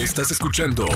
Estás 0.00 0.30
escuchando 0.30 0.86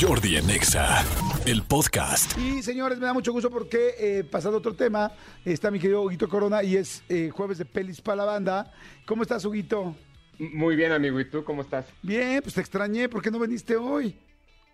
Jordi 0.00 0.36
en 0.36 0.48
Exa, 0.48 1.04
el 1.46 1.64
podcast. 1.64 2.38
Y 2.38 2.62
señores, 2.62 2.96
me 3.00 3.06
da 3.06 3.12
mucho 3.12 3.32
gusto 3.32 3.50
porque 3.50 3.96
eh, 3.98 4.22
pasando 4.22 4.58
a 4.58 4.60
otro 4.60 4.76
tema, 4.76 5.10
está 5.44 5.68
mi 5.72 5.80
querido 5.80 6.02
Huguito 6.02 6.28
Corona 6.28 6.62
y 6.62 6.76
es 6.76 7.02
eh, 7.08 7.30
jueves 7.34 7.58
de 7.58 7.64
pelis 7.64 8.00
para 8.00 8.18
la 8.18 8.24
banda. 8.24 8.72
¿Cómo 9.04 9.22
estás, 9.22 9.44
Huguito? 9.44 9.96
Muy 10.38 10.76
bien, 10.76 10.92
amigo. 10.92 11.18
¿Y 11.18 11.24
tú 11.24 11.42
cómo 11.42 11.62
estás? 11.62 11.86
Bien, 12.02 12.40
pues 12.40 12.54
te 12.54 12.60
extrañé. 12.60 13.08
¿Por 13.08 13.20
qué 13.20 13.32
no 13.32 13.40
viniste 13.40 13.76
hoy? 13.76 14.16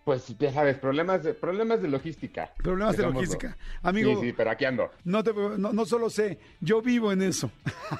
Pues 0.08 0.26
ya 0.38 0.50
sabes, 0.54 0.78
problemas 0.78 1.22
de, 1.22 1.34
problemas 1.34 1.82
de 1.82 1.88
logística. 1.88 2.50
Problemas 2.62 2.96
de 2.96 3.02
logística. 3.02 3.58
Amigo, 3.82 4.14
Sí, 4.22 4.28
sí, 4.28 4.32
pero 4.34 4.50
aquí 4.50 4.64
ando. 4.64 4.90
no, 5.04 5.22
te- 5.22 5.34
no, 5.34 5.70
no 5.74 5.84
solo 5.84 6.08
sé, 6.08 6.38
yo 6.62 6.80
vivo 6.80 7.12
en 7.12 7.20
eso. 7.20 7.50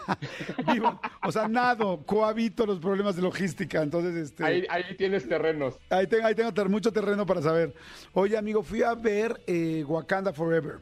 vivo, 0.73 0.99
o 1.23 1.31
sea, 1.31 1.49
nado, 1.49 2.03
cohabito 2.07 2.65
los 2.65 2.79
problemas 2.79 3.15
de 3.17 3.21
logística. 3.21 3.83
Entonces, 3.83 4.17
este... 4.17 4.43
Ahí, 4.43 4.65
ahí 4.71 4.97
tienes 4.97 5.29
terrenos. 5.29 5.79
Ahí 5.91 6.07
tengo, 6.07 6.27
ahí 6.27 6.35
tengo 6.35 6.55
ter- 6.55 6.71
mucho 6.71 6.91
terreno 6.95 7.27
para 7.27 7.43
saber. 7.43 7.75
Oye, 8.15 8.39
amigo, 8.39 8.63
fui 8.63 8.83
a 8.83 8.95
ver 8.95 9.43
eh, 9.47 9.85
Wakanda 9.87 10.33
Forever. 10.33 10.77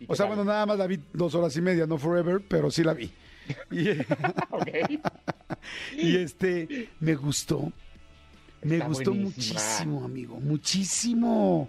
¿Y 0.00 0.06
O 0.08 0.16
sea, 0.16 0.24
tal? 0.24 0.36
bueno, 0.36 0.50
nada 0.50 0.64
más 0.64 0.78
la 0.78 0.86
vi 0.86 0.98
dos 1.12 1.34
horas 1.34 1.54
y 1.54 1.60
media, 1.60 1.86
no 1.86 1.98
Forever, 1.98 2.40
pero 2.48 2.70
sí 2.70 2.82
la 2.82 2.94
vi. 2.94 3.12
Y, 3.70 3.90
Ok. 3.90 4.68
y, 5.98 6.16
este, 6.16 6.88
me 7.00 7.14
gustó. 7.14 7.70
Me 8.68 8.78
Está 8.78 8.88
gustó 8.88 9.10
buenísima. 9.12 9.24
muchísimo, 9.24 10.04
amigo, 10.04 10.40
muchísimo. 10.40 11.68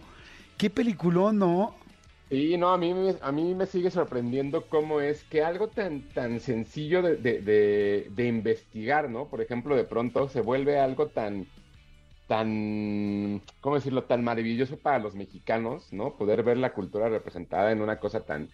Qué 0.57 0.69
peliculón, 0.69 1.37
¿no? 1.39 1.75
Sí, 2.29 2.57
no, 2.57 2.73
a 2.73 2.77
mí, 2.77 2.93
me- 2.93 3.15
a 3.21 3.31
mí 3.31 3.55
me 3.55 3.65
sigue 3.67 3.89
sorprendiendo 3.89 4.67
cómo 4.67 4.99
es 4.99 5.23
que 5.23 5.43
algo 5.43 5.71
tan, 5.71 6.11
tan 6.11 6.41
sencillo 6.41 7.01
de, 7.01 7.15
de- 7.15 7.41
de- 7.41 8.07
de 8.11 8.27
investigar, 8.27 9.09
¿no? 9.09 9.29
Por 9.29 9.41
ejemplo, 9.41 9.77
de 9.77 9.85
pronto 9.85 10.27
se 10.27 10.41
vuelve 10.41 10.77
algo 10.77 11.09
tan, 11.11 11.47
tan, 12.27 13.43
¿cómo 13.61 13.75
decirlo? 13.75 14.05
Tan 14.05 14.23
maravilloso 14.23 14.81
para 14.81 14.99
los 14.99 15.15
mexicanos, 15.15 15.93
¿no? 15.93 16.17
Poder 16.17 16.43
ver 16.43 16.57
la 16.57 16.73
cultura 16.73 17.09
representada 17.09 17.71
en 17.71 17.81
una 17.81 17.99
cosa 17.99 18.25
tan, 18.25 18.51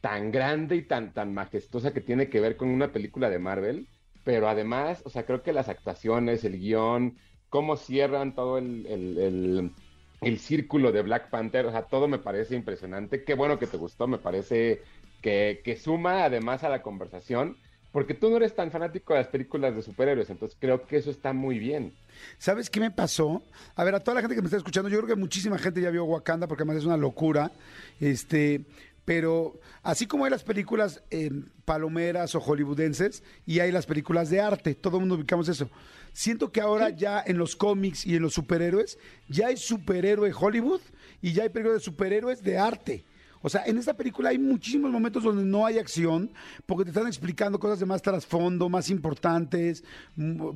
tan 0.00 0.30
grande 0.32 0.76
y 0.76 0.86
tan, 0.86 1.14
tan 1.14 1.34
majestuosa 1.34 1.94
que 1.94 2.00
tiene 2.02 2.28
que 2.30 2.40
ver 2.40 2.56
con 2.56 2.68
una 2.70 2.92
película 2.92 3.30
de 3.30 3.38
Marvel. 3.38 3.88
Pero 4.24 4.48
además, 4.48 5.02
o 5.06 5.10
sea, 5.10 5.26
creo 5.26 5.42
que 5.42 5.52
las 5.54 5.68
actuaciones, 5.68 6.44
el 6.44 6.58
guion, 6.58 7.18
cómo 7.54 7.76
cierran 7.76 8.34
todo 8.34 8.58
el, 8.58 8.84
el- 8.88 9.76
el- 10.20 10.38
círculo 10.40 10.90
de 10.92 11.02
Black 11.02 11.30
Panther, 11.30 11.66
o 11.66 11.70
sea, 11.70 11.88
todo 11.88 12.08
me 12.08 12.18
parece 12.18 12.56
impresionante. 12.56 13.24
Qué 13.24 13.34
bueno 13.34 13.58
que 13.60 13.68
te 13.68 13.76
gustó, 13.76 14.08
me 14.08 14.18
parece 14.18 14.82
que, 15.20 15.60
que 15.64 15.76
suma 15.76 16.24
además 16.24 16.64
a 16.64 16.68
la 16.68 16.82
conversación, 16.82 17.60
porque 17.92 18.14
tú 18.14 18.30
no 18.30 18.36
eres 18.38 18.54
tan 18.56 18.70
fanático 18.72 19.12
de 19.14 19.20
las 19.20 19.28
películas 19.28 19.74
de 19.76 19.82
superhéroes, 19.82 20.30
entonces 20.30 20.58
creo 20.60 20.86
que 20.86 20.96
eso 20.96 21.10
está 21.10 21.32
muy 21.32 21.58
bien. 21.60 21.98
¿Sabes 22.38 22.70
qué 22.70 22.80
me 22.80 22.90
pasó? 22.90 23.48
A 23.76 23.84
ver, 23.84 23.94
a 23.94 24.00
toda 24.00 24.16
la 24.16 24.20
gente 24.22 24.34
que 24.36 24.42
me 24.42 24.46
está 24.46 24.56
escuchando, 24.56 24.88
yo 24.88 24.98
creo 24.98 25.08
que 25.14 25.20
muchísima 25.20 25.58
gente 25.58 25.80
ya 25.80 25.90
vio 25.90 26.04
Wakanda 26.04 26.46
porque 26.48 26.62
además 26.62 26.78
es 26.78 26.84
una 26.86 26.96
locura. 26.96 27.52
Este, 27.98 28.66
pero 29.04 29.60
así 29.82 30.06
como 30.06 30.24
hay 30.24 30.30
las 30.30 30.42
películas 30.42 31.02
eh, 31.10 31.30
palomeras 31.64 32.34
o 32.34 32.40
hollywoodenses 32.40 33.22
y 33.46 33.60
hay 33.60 33.70
las 33.70 33.86
películas 33.86 34.30
de 34.30 34.40
arte, 34.40 34.74
todo 34.74 34.96
el 34.96 35.00
mundo 35.00 35.16
ubicamos 35.16 35.48
eso. 35.48 35.68
Siento 36.12 36.52
que 36.52 36.60
ahora 36.60 36.90
ya 36.90 37.22
en 37.26 37.38
los 37.38 37.56
cómics 37.56 38.06
y 38.06 38.16
en 38.16 38.22
los 38.22 38.34
superhéroes, 38.34 38.98
ya 39.28 39.48
hay 39.48 39.56
superhéroe 39.56 40.32
Hollywood 40.32 40.80
y 41.20 41.32
ya 41.32 41.42
hay 41.42 41.48
películas 41.48 41.80
de 41.80 41.84
superhéroes 41.84 42.42
de 42.42 42.58
arte. 42.58 43.04
O 43.46 43.50
sea, 43.50 43.62
en 43.66 43.76
esta 43.76 43.92
película 43.92 44.30
hay 44.30 44.38
muchísimos 44.38 44.90
momentos 44.90 45.22
donde 45.22 45.44
no 45.44 45.66
hay 45.66 45.76
acción, 45.78 46.30
porque 46.64 46.84
te 46.84 46.90
están 46.90 47.06
explicando 47.06 47.58
cosas 47.58 47.78
de 47.78 47.84
más 47.84 48.00
trasfondo, 48.00 48.70
más 48.70 48.88
importantes, 48.88 49.84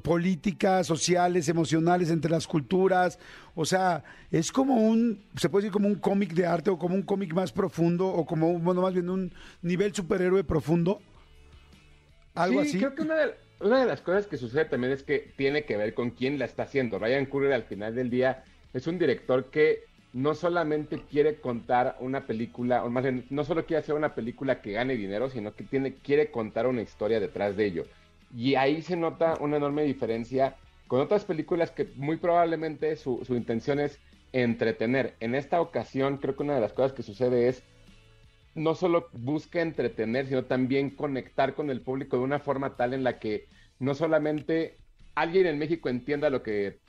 políticas, 0.03 0.87
sociales, 0.87 1.51
emocionales 1.51 2.09
entre 2.11 2.31
las 2.31 2.47
culturas. 2.47 3.19
O 3.55 3.67
sea, 3.67 4.03
es 4.31 4.51
como 4.51 4.77
un, 4.77 5.23
se 5.37 5.51
puede 5.51 5.65
decir 5.65 5.73
como 5.73 5.87
un 5.87 5.97
cómic 5.97 6.33
de 6.33 6.47
arte 6.47 6.71
o 6.71 6.79
como 6.79 6.95
un 6.95 7.03
cómic 7.03 7.35
más 7.35 7.53
profundo 7.53 8.07
o 8.09 8.25
como, 8.25 8.51
un- 8.53 8.65
bueno, 8.65 8.81
más 8.81 8.95
bien 8.95 9.11
un 9.11 9.35
nivel 9.61 9.95
superhéroe 9.95 10.43
profundo. 10.43 11.01
Algo 12.35 12.63
Sí, 12.63 12.69
así. 12.71 12.79
creo 12.79 12.95
que 12.95 13.03
una 13.03 13.17
de, 13.17 13.35
una 13.61 13.81
de 13.81 13.87
las 13.87 14.01
cosas 14.01 14.27
que 14.27 14.39
sucede 14.39 14.65
también 14.65 14.95
es 14.95 15.03
que 15.03 15.33
tiene 15.37 15.65
que 15.65 15.77
ver 15.77 15.93
con 15.93 16.11
quién 16.11 16.39
la 16.39 16.47
está 16.47 16.63
haciendo. 16.63 16.99
Ryan 16.99 17.27
Coogler 17.27 17.53
al 17.53 17.65
final 17.65 17.95
del 17.95 18.09
día 18.09 18.45
es 18.73 18.87
un 18.87 18.99
director 18.99 19.51
que 19.51 19.88
no 20.13 20.35
solamente 20.35 21.03
quiere 21.11 21.41
contar 21.41 21.97
una 22.01 22.27
película, 22.27 22.85
o 22.85 22.91
más 22.91 23.03
bien, 23.03 23.27
no 23.31 23.45
solo 23.45 23.67
quiere 23.67 23.81
hacer 23.81 23.95
una 23.95 24.15
película 24.15 24.63
que 24.63 24.73
gane 24.73 24.97
dinero, 24.97 25.29
sino 25.31 25.55
que 25.55 25.65
tiene, 25.65 25.95
quiere 25.95 26.31
contar 26.31 26.67
una 26.67 26.83
historia 26.83 27.21
detrás 27.21 27.57
de 27.57 27.67
ello. 27.67 27.85
Y 28.35 28.55
ahí 28.55 28.83
se 28.83 28.97
nota 28.97 29.37
una 29.41 29.57
enorme 29.59 29.85
diferencia 29.85 30.57
con 30.87 31.01
otras 31.01 31.25
películas 31.25 31.71
que 31.71 31.89
muy 31.97 32.17
probablemente 32.17 32.97
su, 32.97 33.23
su 33.25 33.35
intención 33.37 33.79
es 33.81 33.99
entretener. 34.33 35.15
En 35.21 35.35
esta 35.35 35.61
ocasión 35.61 36.19
creo 36.19 36.37
que 36.37 36.43
una 36.43 36.55
de 36.55 36.61
las 36.61 36.73
cosas 36.73 36.93
que 36.93 37.03
sucede 37.03 37.49
es 37.49 37.63
no 38.55 38.75
solo 38.75 39.09
busca 39.13 39.61
entretener, 39.61 40.27
sino 40.27 40.45
también 40.45 40.91
conectar 40.91 41.55
con 41.55 41.71
el 41.71 41.81
público 41.81 42.17
de 42.17 42.25
una 42.25 42.41
forma 42.41 42.77
tal 42.77 42.95
en 42.95 43.05
la 43.05 43.19
que 43.19 43.47
no 43.79 43.95
solamente 43.95 44.79
alguien 45.15 45.47
en 45.47 45.59
México 45.59 45.89
entienda 45.89 46.31
lo 46.31 46.43
que, 46.43 46.81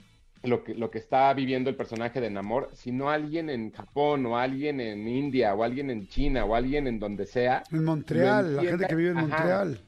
lo 0.44 0.64
que, 0.64 0.74
lo 0.74 0.90
que 0.90 1.00
está 1.00 1.34
viviendo 1.34 1.70
el 1.70 1.76
personaje 1.76 2.22
de 2.22 2.30
Namor, 2.30 2.70
sino 2.74 3.10
alguien 3.10 3.50
en 3.50 3.72
Japón 3.72 4.26
o 4.26 4.38
alguien 4.38 4.80
en 4.80 5.08
India 5.08 5.54
o 5.54 5.64
alguien 5.64 5.90
en 5.90 6.08
China 6.08 6.46
o 6.46 6.56
alguien 6.56 6.88
en 6.88 7.00
donde 7.00 7.26
sea. 7.26 7.64
En 7.72 7.84
Montreal, 7.84 8.56
la 8.56 8.64
gente 8.64 8.88
que 8.88 8.96
vive 8.96 9.12
en 9.12 9.18
Ajá. 9.18 9.28
Montreal. 9.28 9.80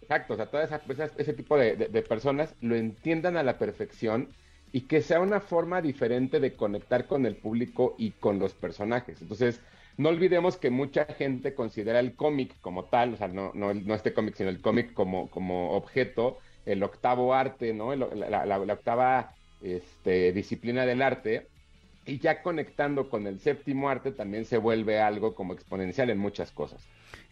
Exacto, 0.00 0.32
o 0.34 0.36
sea, 0.36 0.46
todo 0.46 0.62
esa- 0.62 0.80
esa- 0.88 1.10
ese 1.18 1.32
tipo 1.34 1.58
de, 1.58 1.76
de- 1.76 1.88
de 1.88 2.02
personas 2.02 2.54
lo 2.60 2.74
entiendan 2.76 3.36
a 3.36 3.42
la 3.42 3.58
perfección 3.58 4.28
y 4.72 4.82
que 4.82 5.02
sea 5.02 5.20
una 5.20 5.40
forma 5.40 5.82
diferente 5.82 6.40
de 6.40 6.54
conectar 6.54 7.06
con 7.06 7.26
el 7.26 7.36
público 7.36 7.94
y 7.98 8.12
con 8.12 8.38
los 8.38 8.54
personajes. 8.54 9.20
Entonces, 9.20 9.60
no 9.98 10.08
olvidemos 10.10 10.56
que 10.56 10.70
mucha 10.70 11.04
gente 11.06 11.54
considera 11.54 12.00
el 12.00 12.14
cómic 12.14 12.54
como 12.60 12.84
tal, 12.84 13.14
o 13.14 13.16
sea, 13.16 13.28
no, 13.28 13.50
no, 13.54 13.74
no 13.74 13.94
este 13.94 14.14
cómic, 14.14 14.34
sino 14.36 14.48
el 14.48 14.60
cómic 14.62 14.92
como, 14.94 15.28
como 15.30 15.72
objeto, 15.72 16.38
el 16.64 16.82
octavo 16.82 17.34
arte, 17.34 17.74
¿no? 17.74 17.92
El- 17.92 18.00
la, 18.18 18.46
la- 18.46 18.58
la 18.58 18.72
octava 18.72 19.34
este, 19.62 20.32
disciplina 20.32 20.86
del 20.86 21.02
arte. 21.02 21.48
Y 22.06 22.18
ya 22.18 22.42
conectando 22.42 23.10
con 23.10 23.26
el 23.26 23.38
séptimo 23.38 23.90
arte 23.90 24.12
también 24.12 24.46
se 24.46 24.56
vuelve 24.56 24.98
algo 24.98 25.34
como 25.34 25.52
exponencial 25.52 26.08
en 26.08 26.18
muchas 26.18 26.50
cosas. 26.50 26.80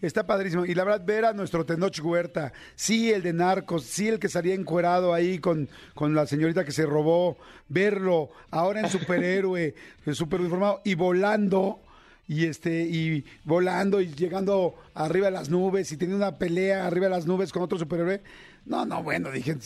Está 0.03 0.27
padrísimo. 0.27 0.67
Y 0.67 0.75
la 0.75 0.85
verdad, 0.85 1.07
ver 1.07 1.25
a 1.25 1.33
nuestro 1.33 1.65
Tenoch 1.65 1.99
Huerta, 2.03 2.53
sí, 2.75 3.11
el 3.11 3.23
de 3.23 3.33
Narcos, 3.33 3.85
sí, 3.85 4.09
el 4.09 4.19
que 4.19 4.29
salía 4.29 4.55
encuerado 4.55 5.15
ahí 5.15 5.39
con, 5.39 5.71
con 5.95 6.15
la 6.15 6.27
señorita 6.27 6.65
que 6.65 6.73
se 6.73 6.85
robó, 6.85 7.39
verlo 7.69 8.29
ahora 8.51 8.81
en 8.81 8.91
superhéroe, 8.91 9.75
super 10.13 10.41
uniformado 10.41 10.83
y 10.85 10.95
volando. 10.95 11.81
Y 12.29 12.47
este, 12.47 12.83
y 12.83 13.25
volando 13.45 14.01
y 14.01 14.09
llegando 14.09 14.75
arriba 14.95 15.27
de 15.27 15.33
las 15.33 15.49
nubes 15.49 15.93
y 15.93 15.97
teniendo 15.97 16.27
una 16.27 16.37
pelea 16.39 16.87
arriba 16.87 17.07
de 17.07 17.11
las 17.11 17.27
nubes 17.27 17.53
con 17.53 17.63
otro 17.63 17.79
superhéroe. 17.79 18.21
No, 18.65 18.85
no, 18.85 19.01
bueno, 19.05 19.31
dije 19.31 19.57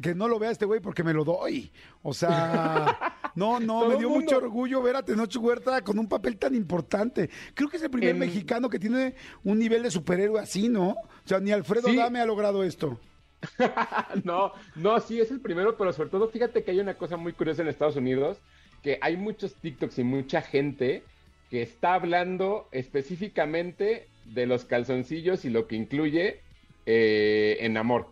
que 0.00 0.14
no 0.14 0.28
lo 0.28 0.38
vea 0.38 0.52
este 0.52 0.66
güey 0.66 0.78
porque 0.80 1.02
me 1.02 1.12
lo 1.12 1.24
doy. 1.24 1.72
O 2.02 2.14
sea, 2.14 2.96
no, 3.34 3.58
no, 3.58 3.88
me 3.88 3.96
dio 3.96 4.08
mucho 4.08 4.36
orgullo 4.36 4.80
ver 4.82 4.94
a 4.94 5.02
Tenoch 5.04 5.34
Huerta 5.36 5.82
con 5.82 5.98
un 5.98 6.08
papel 6.08 6.36
tan 6.36 6.54
importante. 6.54 7.28
Creo 7.54 7.68
que 7.68 7.76
es 7.76 7.82
el 7.82 7.90
primer 7.90 8.10
En- 8.10 8.20
mexicano 8.20 8.68
que 8.70 8.78
tiene 8.78 9.16
un 9.42 9.58
nivel 9.58 9.82
de 9.82 9.90
superhéroe 9.90 10.38
así, 10.40 10.68
¿no? 10.68 10.90
O 10.90 10.96
sea, 11.24 11.40
ni 11.40 11.50
Alfredo 11.50 11.88
Sí. 11.88 11.96
Dame 11.96 12.20
ha 12.20 12.26
logrado 12.26 12.62
esto. 12.62 13.00
No, 14.24 14.52
no, 14.76 15.00
sí 15.00 15.20
es 15.20 15.30
el 15.30 15.40
primero, 15.40 15.76
pero 15.76 15.92
sobre 15.92 16.08
todo 16.10 16.28
fíjate 16.28 16.62
que 16.62 16.70
hay 16.70 16.80
una 16.80 16.94
cosa 16.94 17.16
muy 17.16 17.32
curiosa 17.32 17.62
en 17.62 17.68
Estados 17.68 17.96
Unidos, 17.96 18.38
que 18.82 18.98
hay 19.02 19.16
muchos 19.16 19.54
TikToks 19.56 19.98
y 19.98 20.04
mucha 20.04 20.40
gente 20.40 21.02
que 21.50 21.62
está 21.62 21.94
hablando 21.94 22.68
específicamente 22.72 24.08
de 24.24 24.46
los 24.46 24.64
calzoncillos 24.64 25.44
y 25.44 25.50
lo 25.50 25.66
que 25.66 25.76
incluye 25.76 26.40
eh, 26.86 27.58
en 27.60 27.76
amor. 27.76 28.08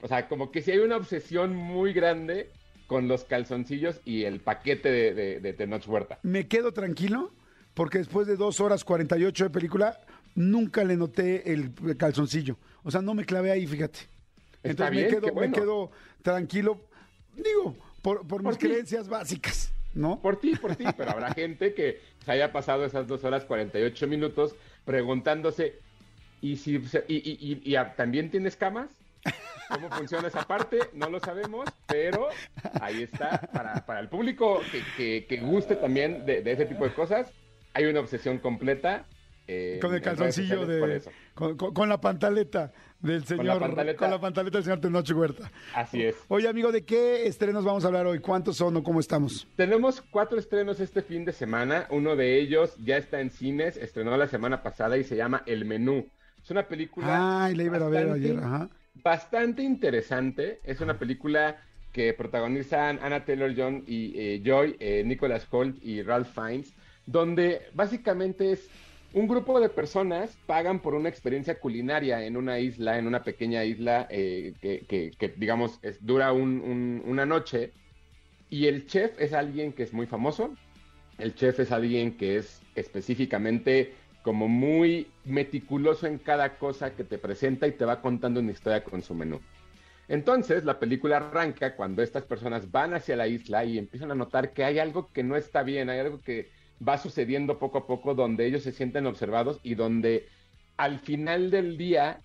O 0.00 0.08
sea, 0.08 0.28
como 0.28 0.50
que 0.50 0.62
si 0.62 0.72
hay 0.72 0.78
una 0.78 0.96
obsesión 0.96 1.54
muy 1.54 1.92
grande 1.92 2.50
con 2.86 3.08
los 3.08 3.24
calzoncillos 3.24 4.00
y 4.04 4.24
el 4.24 4.40
paquete 4.40 4.90
de, 4.90 5.14
de, 5.14 5.40
de 5.40 5.52
Tenoch 5.52 5.86
Huerta. 5.86 6.18
Me 6.22 6.48
quedo 6.48 6.72
tranquilo 6.72 7.32
porque 7.74 7.98
después 7.98 8.26
de 8.26 8.36
dos 8.36 8.60
horas 8.60 8.84
48 8.84 9.44
de 9.44 9.50
película, 9.50 10.00
nunca 10.34 10.84
le 10.84 10.96
noté 10.96 11.52
el 11.52 11.72
calzoncillo. 11.96 12.58
O 12.82 12.90
sea, 12.90 13.00
no 13.00 13.14
me 13.14 13.24
clavé 13.24 13.50
ahí, 13.50 13.66
fíjate. 13.66 14.00
Entonces 14.62 14.90
bien, 14.92 15.06
me, 15.06 15.10
quedo, 15.10 15.32
bueno. 15.32 15.50
me 15.50 15.56
quedo 15.56 15.90
tranquilo, 16.22 16.80
digo, 17.34 17.76
por, 18.00 18.26
por 18.26 18.44
mis 18.44 18.56
creencias 18.58 19.08
básicas, 19.08 19.72
¿no? 19.94 20.20
Por 20.20 20.38
ti, 20.38 20.56
por 20.56 20.76
ti, 20.76 20.84
pero 20.96 21.10
habrá 21.10 21.32
gente 21.32 21.74
que 21.74 22.00
se 22.24 22.32
haya 22.32 22.52
pasado 22.52 22.84
esas 22.84 23.06
dos 23.06 23.24
horas 23.24 23.44
48 23.44 24.06
minutos 24.06 24.54
preguntándose, 24.84 25.78
¿y 26.40 26.56
si 26.56 26.82
y, 27.08 27.76
también 27.96 28.30
tienes 28.30 28.56
camas? 28.56 28.90
¿Cómo 29.68 29.90
funciona 29.90 30.28
esa 30.28 30.42
parte? 30.42 30.78
No 30.92 31.08
lo 31.08 31.20
sabemos, 31.20 31.68
pero 31.86 32.28
ahí 32.80 33.02
está. 33.02 33.40
Para, 33.52 34.00
el 34.00 34.08
público 34.08 34.60
que, 34.96 35.40
guste 35.42 35.76
también 35.76 36.26
de 36.26 36.42
ese 36.44 36.66
tipo 36.66 36.84
de 36.84 36.92
cosas, 36.92 37.32
hay 37.74 37.86
una 37.86 38.00
obsesión 38.00 38.38
completa. 38.38 39.06
Eh, 39.46 39.78
Con 39.80 39.94
el 39.94 40.00
calzoncillo 40.02 40.66
de. 40.66 41.02
Con, 41.34 41.56
con- 41.56 41.74
con 41.74 41.88
la 41.88 42.00
pantaleta 42.00 42.72
Del 43.00 43.24
señor, 43.24 43.44
la 43.46 43.58
pantaleta. 43.58 43.98
con 43.98 44.10
la 44.10 44.20
pantaleta 44.20 44.58
del 44.58 44.64
señor 44.64 44.80
Tenoch 44.80 45.10
Huerta. 45.10 45.50
Así 45.74 46.02
es. 46.02 46.14
Oye, 46.28 46.46
amigo, 46.48 46.70
¿de 46.72 46.84
qué 46.84 47.26
estrenos 47.26 47.64
vamos 47.64 47.84
a 47.84 47.88
hablar 47.88 48.06
hoy? 48.06 48.20
¿Cuántos 48.20 48.56
son 48.56 48.76
o 48.76 48.82
cómo 48.82 49.00
estamos? 49.00 49.46
Tenemos 49.56 50.00
cuatro 50.02 50.38
estrenos 50.38 50.78
este 50.80 51.02
fin 51.02 51.24
de 51.24 51.32
semana. 51.32 51.86
Uno 51.90 52.14
de 52.16 52.38
ellos 52.38 52.74
ya 52.84 52.96
está 52.96 53.20
en 53.20 53.30
cines, 53.30 53.76
estrenó 53.76 54.16
la 54.16 54.28
semana 54.28 54.62
pasada 54.62 54.96
y 54.98 55.04
se 55.04 55.16
llama 55.16 55.42
El 55.46 55.64
Menú. 55.64 56.06
Es 56.42 56.50
una 56.50 56.66
película. 56.68 57.44
Ay, 57.44 57.54
la 57.54 57.62
iba 57.64 57.76
a 57.78 57.88
ver 57.88 58.10
ayer, 58.10 58.38
ajá. 58.38 58.68
Bastante 59.02 59.62
interesante. 59.62 60.60
Es 60.64 60.80
una 60.80 60.98
película 60.98 61.56
que 61.92 62.12
protagonizan 62.14 62.98
Anna 63.02 63.24
Taylor 63.24 63.52
John 63.56 63.84
y 63.86 64.12
eh, 64.18 64.42
Joy, 64.44 64.76
eh, 64.80 65.02
Nicholas 65.04 65.46
Holt 65.50 65.76
y 65.84 66.02
Ralph 66.02 66.28
Fiennes, 66.34 66.72
donde 67.06 67.62
básicamente 67.74 68.52
es 68.52 68.68
un 69.14 69.28
grupo 69.28 69.60
de 69.60 69.68
personas 69.68 70.38
pagan 70.46 70.80
por 70.80 70.94
una 70.94 71.08
experiencia 71.08 71.58
culinaria 71.60 72.24
en 72.24 72.36
una 72.36 72.58
isla, 72.58 72.98
en 72.98 73.06
una 73.06 73.22
pequeña 73.22 73.64
isla 73.64 74.06
eh, 74.10 74.54
que, 74.60 75.34
digamos, 75.36 75.80
dura 76.00 76.32
un- 76.32 76.60
un- 76.60 77.02
una 77.06 77.26
noche. 77.26 77.72
Y 78.48 78.66
el 78.66 78.86
chef 78.86 79.18
es 79.20 79.32
alguien 79.32 79.72
que 79.72 79.82
es 79.84 79.92
muy 79.92 80.06
famoso. 80.06 80.54
El 81.18 81.34
chef 81.34 81.60
es 81.60 81.72
alguien 81.72 82.16
que 82.16 82.36
es 82.38 82.60
específicamente 82.74 83.94
como 84.22 84.48
muy 84.48 85.08
meticuloso 85.24 86.06
en 86.06 86.18
cada 86.18 86.58
cosa 86.58 86.94
que 86.94 87.04
te 87.04 87.18
presenta 87.18 87.66
y 87.66 87.72
te 87.76 87.84
va 87.84 88.00
contando 88.00 88.40
una 88.40 88.52
historia 88.52 88.84
con 88.84 89.02
su 89.02 89.14
menú. 89.14 89.40
Entonces, 90.08 90.64
la 90.64 90.78
película 90.78 91.16
arranca 91.18 91.76
cuando 91.76 92.02
estas 92.02 92.24
personas 92.24 92.70
van 92.70 92.94
hacia 92.94 93.16
la 93.16 93.28
isla 93.28 93.64
y 93.64 93.78
empiezan 93.78 94.10
a 94.10 94.14
notar 94.14 94.52
que 94.52 94.64
hay 94.64 94.78
algo 94.78 95.10
que 95.12 95.22
no 95.22 95.36
está 95.36 95.62
bien, 95.62 95.88
hay 95.90 96.00
algo 96.00 96.22
que 96.22 96.50
va 96.86 96.98
sucediendo 96.98 97.58
poco 97.58 97.78
a 97.78 97.86
poco 97.86 98.14
donde 98.14 98.46
ellos 98.46 98.62
se 98.62 98.72
sienten 98.72 99.06
observados 99.06 99.60
y 99.62 99.74
donde 99.74 100.28
al 100.76 100.98
final 101.00 101.50
del 101.50 101.76
día 101.76 102.20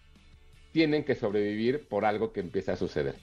tienen 0.71 1.03
que 1.03 1.15
sobrevivir 1.15 1.87
por 1.87 2.05
algo 2.05 2.31
que 2.33 2.39
empieza 2.39 2.73
a 2.73 2.77
suceder. 2.77 3.15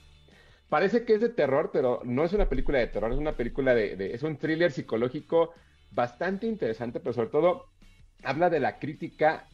Parece 0.69 1.05
que 1.05 1.13
es 1.13 1.21
de 1.21 1.29
terror, 1.29 1.69
pero 1.71 2.01
no 2.03 2.23
es 2.23 2.33
una 2.33 2.49
película 2.49 2.79
de 2.79 2.87
terror, 2.87 3.11
es 3.11 3.17
una 3.17 3.37
película 3.37 3.75
de, 3.75 4.13
es 4.13 4.23
un 4.23 4.37
thriller 4.37 4.71
psicológico 4.71 5.53
bastante 5.91 6.47
interesante, 6.47 6.99
pero 6.99 7.13
sobre 7.13 7.29
todo 7.29 7.65
habla 8.23 8.49
de 8.49 8.59
la 8.59 8.79
crítica 8.79 9.47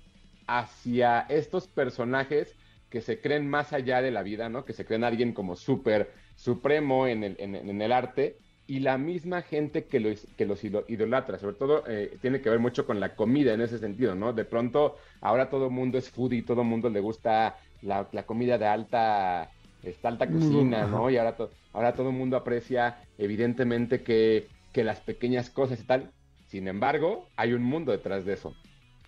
hacia 0.47 1.21
estos 1.29 1.67
personajes 1.67 2.55
que 2.89 3.01
se 3.01 3.21
creen 3.21 3.47
más 3.47 3.73
allá 3.73 4.01
de 4.01 4.11
la 4.11 4.23
vida, 4.23 4.49
¿no? 4.49 4.65
Que 4.65 4.73
se 4.73 4.85
creen 4.85 5.03
alguien 5.03 5.33
como 5.33 5.55
súper 5.55 6.11
supremo 6.35 7.07
en 7.07 7.23
el, 7.23 7.35
en, 7.39 7.55
en 7.55 7.81
el 7.81 7.91
arte 7.91 8.37
y 8.75 8.79
la 8.79 8.97
misma 8.97 9.41
gente 9.41 9.87
que, 9.87 9.99
los 9.99 10.27
que 10.37 10.45
los 10.45 10.63
ido- 10.63 10.85
idolatra, 10.87 11.37
sobre 11.39 11.55
todo 11.57 11.83
eh, 11.87 12.17
tiene 12.21 12.41
que 12.41 12.49
ver 12.49 12.59
mucho 12.59 12.85
con 12.85 12.99
la 12.99 13.15
comida 13.15 13.53
en 13.53 13.61
ese 13.61 13.79
sentido, 13.79 14.15
¿no? 14.15 14.33
De 14.33 14.45
pronto 14.45 14.97
ahora 15.21 15.49
todo 15.49 15.65
el 15.65 15.71
mundo 15.71 15.97
es 15.97 16.09
foodie, 16.11 16.43
todo 16.45 16.61
el 16.61 16.67
mundo 16.67 16.89
le 16.89 16.99
gusta 17.01 17.57
la, 17.81 18.09
la 18.13 18.25
comida 18.25 18.57
de 18.57 18.65
alta, 18.67 19.51
esta 19.81 20.07
alta 20.09 20.31
cocina, 20.31 20.85
¿no? 20.87 21.09
Y 21.09 21.17
ahora, 21.17 21.35
to- 21.35 21.53
ahora 21.73 21.95
todo 21.95 22.09
el 22.09 22.15
mundo 22.15 22.37
aprecia 22.37 23.07
evidentemente 23.17 24.03
que, 24.03 24.49
que 24.71 24.83
las 24.83 25.01
pequeñas 25.01 25.49
cosas 25.49 25.81
y 25.81 25.85
tal. 25.85 26.13
Sin 26.45 26.67
embargo, 26.67 27.31
hay 27.35 27.53
un 27.53 27.63
mundo 27.63 27.91
detrás 27.91 28.25
de 28.25 28.33
eso. 28.33 28.57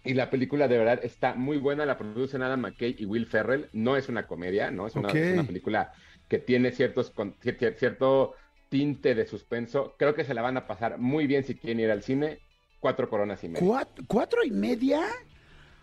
Y 0.05 0.15
la 0.15 0.29
película 0.29 0.67
de 0.67 0.77
verdad 0.77 0.99
está 1.03 1.33
muy 1.35 1.57
buena, 1.57 1.85
la 1.85 1.97
producen 1.97 2.41
Adam 2.41 2.59
McKay 2.61 2.95
y 2.99 3.05
Will 3.05 3.25
Ferrell. 3.25 3.69
No 3.71 3.95
es 3.95 4.09
una 4.09 4.27
comedia, 4.27 4.69
¿no? 4.69 4.85
Es 4.85 4.95
una, 4.97 5.11
Ok. 5.11 5.13
es 5.13 5.31
una 5.31 5.47
película 5.47 5.93
que 6.27 6.39
tiene 6.39 6.71
ciertos 6.73 7.11
con- 7.11 7.37
cier- 7.39 7.57
cier- 7.57 7.77
cierto 7.77 8.35
tinte 8.73 9.13
de 9.13 9.27
suspenso. 9.27 9.93
Creo 9.99 10.15
que 10.15 10.23
se 10.25 10.33
la 10.33 10.41
van 10.41 10.57
a 10.57 10.65
pasar 10.65 10.97
muy 10.97 11.27
bien 11.27 11.43
si 11.43 11.53
quieren 11.53 11.79
ir 11.79 11.91
al 11.91 12.01
cine. 12.01 12.39
Cuatro 12.79 13.07
coronas 13.07 13.43
y 13.43 13.47
media. 13.47 13.67
¿Cuatro, 13.67 14.03
cuatro 14.07 14.43
y 14.43 14.49
media? 14.49 15.03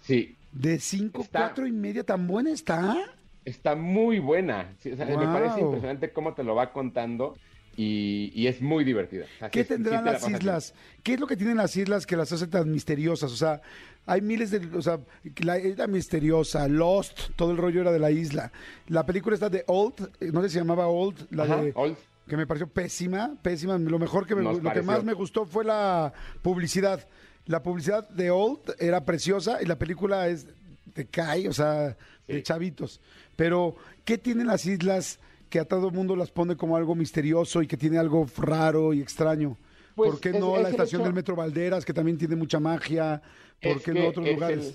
Sí, 0.01 0.37
¿De 0.51 0.81
cinco, 0.81 1.23
Está- 1.23 1.39
cuatro 1.47 1.69
y 1.69 1.71
media? 1.73 2.03
¿Tan 2.03 2.27
buena 2.27 2.51
está? 2.51 2.97
está 3.45 3.77
muy 3.77 4.19
buena. 4.19 4.75
Sí, 4.81 4.91
o 4.91 4.97
sea, 4.97 5.07
Me 5.07 5.15
parece 5.25 5.61
impresionante 5.61 6.13
cómo 6.13 6.35
te 6.35 6.43
lo 6.43 6.57
va 6.57 6.73
contando 6.73 7.37
y, 7.77 8.33
y 8.35 8.49
es 8.49 8.61
muy 8.61 8.83
divertida. 8.83 9.27
O 9.37 9.39
sea, 9.39 9.51
¿Qué 9.51 9.61
sí- 9.63 9.69
sí 9.69 9.75
tendrán 9.75 10.01
te 10.03 10.07
la 10.07 10.13
las 10.19 10.29
islas? 10.29 10.75
¿Qué 11.05 11.15
es 11.15 11.21
lo 11.21 11.29
que 11.29 11.37
tienen 11.37 11.57
las 11.59 11.77
islas 11.77 12.07
que 12.07 12.17
las 12.17 12.33
hace 12.33 12.49
tan 12.49 12.73
misteriosas? 12.73 13.31
O 13.31 13.37
sea, 13.37 13.61
hay 14.07 14.21
miles 14.21 14.51
de... 14.51 14.77
O 14.77 14.83
sea, 14.83 14.99
la 15.45 15.61
isla 15.61 15.87
misteriosa, 15.87 16.67
Lost, 16.67 17.31
todo 17.37 17.53
el 17.53 17.57
rollo 17.57 17.83
era 17.83 17.93
de 17.93 18.01
la 18.01 18.11
isla. 18.11 18.51
La 18.89 19.07
película 19.07 19.35
está 19.35 19.49
de 19.49 19.63
Old, 19.69 20.11
no 20.33 20.43
sé 20.43 20.49
si 20.49 20.55
se 20.55 20.59
llamaba 20.59 20.89
Old, 20.89 21.29
la 21.31 21.45
bien. 21.45 21.55
Ajá, 21.55 21.63
de... 21.65 21.73
Old. 21.77 21.97
Que 22.31 22.37
me 22.39 22.47
pareció 22.47 22.67
pésima, 22.67 23.37
pésima. 23.43 23.77
Lo 23.77 23.99
mejor 23.99 24.27
que 24.27 24.35
me, 24.35 24.43
Nos 24.43 24.63
lo 24.63 24.73
que 24.73 24.81
más 24.83 25.05
me 25.05 25.13
gustó 25.13 25.45
fue 25.45 25.65
la 25.65 26.13
publicidad. 26.41 27.07
La 27.47 27.63
publicidad 27.63 28.09
de 28.09 28.31
Old 28.31 28.61
era 28.79 29.05
preciosa 29.05 29.59
y 29.63 29.67
la 29.67 29.77
película 29.79 30.29
es 30.29 30.47
de 30.95 31.07
cae, 31.07 31.49
o 31.49 31.53
sea, 31.53 31.97
de 32.27 32.43
chavitos. 32.43 33.01
Pero, 33.37 33.77
¿qué 34.05 34.17
tienen 34.19 34.47
las 34.47 34.65
islas 34.67 35.19
que 35.49 35.59
a 35.59 35.65
todo 35.65 35.89
el 35.89 35.95
mundo 35.95 36.15
las 36.17 36.31
pone 36.31 36.57
como 36.57 36.77
algo 36.77 36.95
misterioso 36.95 37.61
y 37.63 37.67
que 37.67 37.77
tiene 37.77 37.99
algo 37.99 38.27
raro 38.39 38.93
y 38.95 39.01
extraño? 39.01 39.59
Pues, 39.97 40.13
¿Por 40.13 40.21
qué 40.21 40.29
es- 40.31 40.39
no 40.39 40.57
es 40.57 40.63
la 40.63 40.69
estación 40.71 41.01
hecho- 41.01 41.07
del 41.07 41.15
Metro 41.15 41.35
Valderas, 41.37 41.85
que 41.85 41.93
también 41.93 42.17
tiene 42.17 42.37
mucha 42.37 42.61
magia? 42.61 43.21
¿Por 43.61 43.73
Es 43.73 43.83
qué 43.83 43.93
que 43.93 44.01
no 44.01 44.09
otros 44.09 44.27
es 44.27 44.35
lugares? 44.35 44.67
el- 44.67 44.75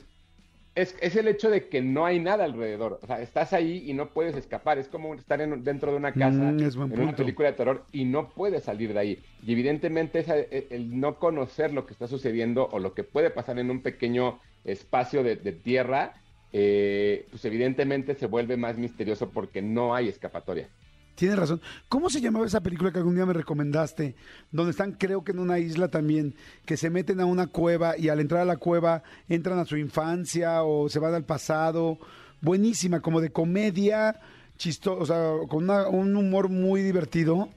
es, 0.76 0.96
es 1.02 1.16
el 1.16 1.28
hecho 1.30 1.50
de 1.50 1.68
que 1.70 1.82
no 1.82 2.06
hay 2.06 2.20
nada 2.20 2.44
alrededor. 2.44 3.00
O 3.02 3.08
sea, 3.08 3.22
estás 3.22 3.54
ahí 3.54 3.84
y 3.90 3.94
no 3.94 4.10
puedes 4.10 4.36
escapar. 4.36 4.78
Es 4.78 4.88
como 4.90 5.16
estar 5.16 5.40
en- 5.42 5.64
dentro 5.64 5.92
de 5.92 5.98
una 5.98 6.14
casa, 6.14 6.52
Mm, 6.52 6.60
es 6.68 6.76
en 6.76 7.00
una 7.00 7.12
película 7.24 7.52
de 7.52 7.58
terror, 7.58 7.86
y 7.92 8.06
no 8.06 8.30
puedes 8.30 8.64
salir 8.64 8.94
de 8.94 9.00
ahí. 9.00 9.20
Y 9.46 9.54
evidentemente 9.54 10.20
esa- 10.20 10.38
el, 10.38 10.68
el 10.70 11.00
no 11.00 11.18
conocer 11.18 11.72
lo 11.74 11.86
que 11.86 11.94
está 11.94 12.08
sucediendo 12.08 12.68
o 12.72 12.80
lo 12.80 12.94
que 12.94 13.04
puede 13.04 13.30
pasar 13.30 13.58
en 13.58 13.72
un 13.72 13.82
pequeño 13.82 14.40
espacio 14.66 15.24
de, 15.24 15.38
de 15.38 15.54
tierra, 15.54 16.14
eh, 16.52 17.26
pues 17.32 17.44
evidentemente 17.46 18.16
se 18.16 18.28
vuelve 18.28 18.58
más 18.58 18.78
misterioso 18.78 19.30
porque 19.32 19.62
no 19.62 19.96
hay 19.96 20.08
escapatoria. 20.10 20.70
Tienes 21.16 21.40
razón. 21.40 21.62
¿Cómo 21.90 22.10
se 22.10 22.20
llamaba 22.22 22.46
esa 22.46 22.62
película 22.62 22.92
que 22.92 22.98
algún 22.98 23.16
día 23.16 23.26
me 23.26 23.34
recomendaste? 23.34 24.16
Donde 24.52 24.72
están, 24.72 24.92
creo 24.92 25.24
que 25.24 25.32
en 25.32 25.40
una 25.40 25.60
isla 25.60 25.88
también, 25.88 26.36
que 26.66 26.76
se 26.78 26.90
meten 26.90 27.22
a 27.22 27.26
una 27.26 27.48
cueva 27.48 27.98
y 27.98 28.10
al 28.10 28.20
entrar 28.20 28.42
a 28.42 28.46
la 28.46 28.58
cueva 28.58 29.02
entran 29.30 29.58
a 29.60 29.66
su 29.66 29.78
infancia 29.78 30.64
o 30.64 30.90
se 30.90 31.00
van 31.00 31.14
al 31.14 31.24
pasado. 31.24 31.98
Buenísima, 32.42 33.00
como 33.00 33.22
de 33.22 33.32
comedia, 33.32 34.20
chistosa, 34.58 35.02
o 35.02 35.06
sea, 35.06 35.48
con 35.48 35.64
una- 35.64 35.88
un 35.88 36.16
humor 36.18 36.50
muy 36.50 36.82
divertido, 36.82 37.50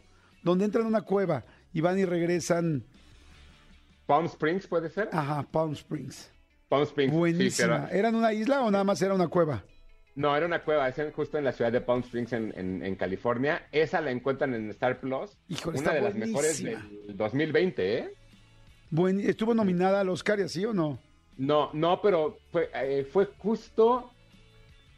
donde 0.42 0.64
entran 0.64 0.84
a 0.84 0.88
una 0.88 1.02
cueva 1.02 1.44
y 1.72 1.80
van 1.80 1.98
y 1.98 2.04
regresan, 2.04 2.84
Palm 4.06 4.26
Springs 4.26 4.66
puede 4.66 4.88
ser. 4.88 5.08
ajá, 5.12 5.42
Palm 5.50 5.72
Springs. 5.72 6.30
Palm 6.68 6.82
Springs. 6.84 7.12
Buenísima. 7.12 7.86
pero- 7.88 7.98
¿Era 7.98 8.08
en 8.10 8.14
una 8.14 8.32
isla 8.32 8.62
o 8.62 8.70
nada 8.70 8.84
más 8.84 9.02
era 9.02 9.14
una 9.14 9.28
cueva? 9.28 9.64
No, 10.18 10.36
era 10.36 10.46
una 10.46 10.62
cueva, 10.64 10.88
es 10.88 10.98
en- 10.98 11.12
justo 11.12 11.38
en 11.38 11.44
la 11.44 11.52
ciudad 11.52 11.70
de 11.70 11.80
Palm 11.80 12.00
Springs, 12.00 12.32
en, 12.32 12.52
en- 12.56 12.84
en 12.84 12.96
California. 12.96 13.68
Esa 13.70 14.00
la 14.00 14.10
encuentran 14.10 14.52
en 14.52 14.68
Star 14.70 14.98
Plus. 14.98 15.36
Híjole, 15.48 15.78
una 15.78 15.92
de 15.92 16.00
las 16.00 16.14
mejores 16.16 16.62
del 17.06 17.16
2020, 17.16 17.98
¿eh? 17.98 18.14
Buen- 18.90 19.20
¿Estuvo 19.20 19.54
nominada 19.54 20.00
al 20.00 20.08
Oscar 20.08 20.40
y 20.40 20.42
así 20.42 20.64
o 20.64 20.74
no? 20.74 20.98
No, 21.36 21.70
no, 21.72 22.02
pero 22.02 22.36
fue, 22.50 22.68
eh, 22.74 23.06
fue 23.12 23.26
justo. 23.38 24.10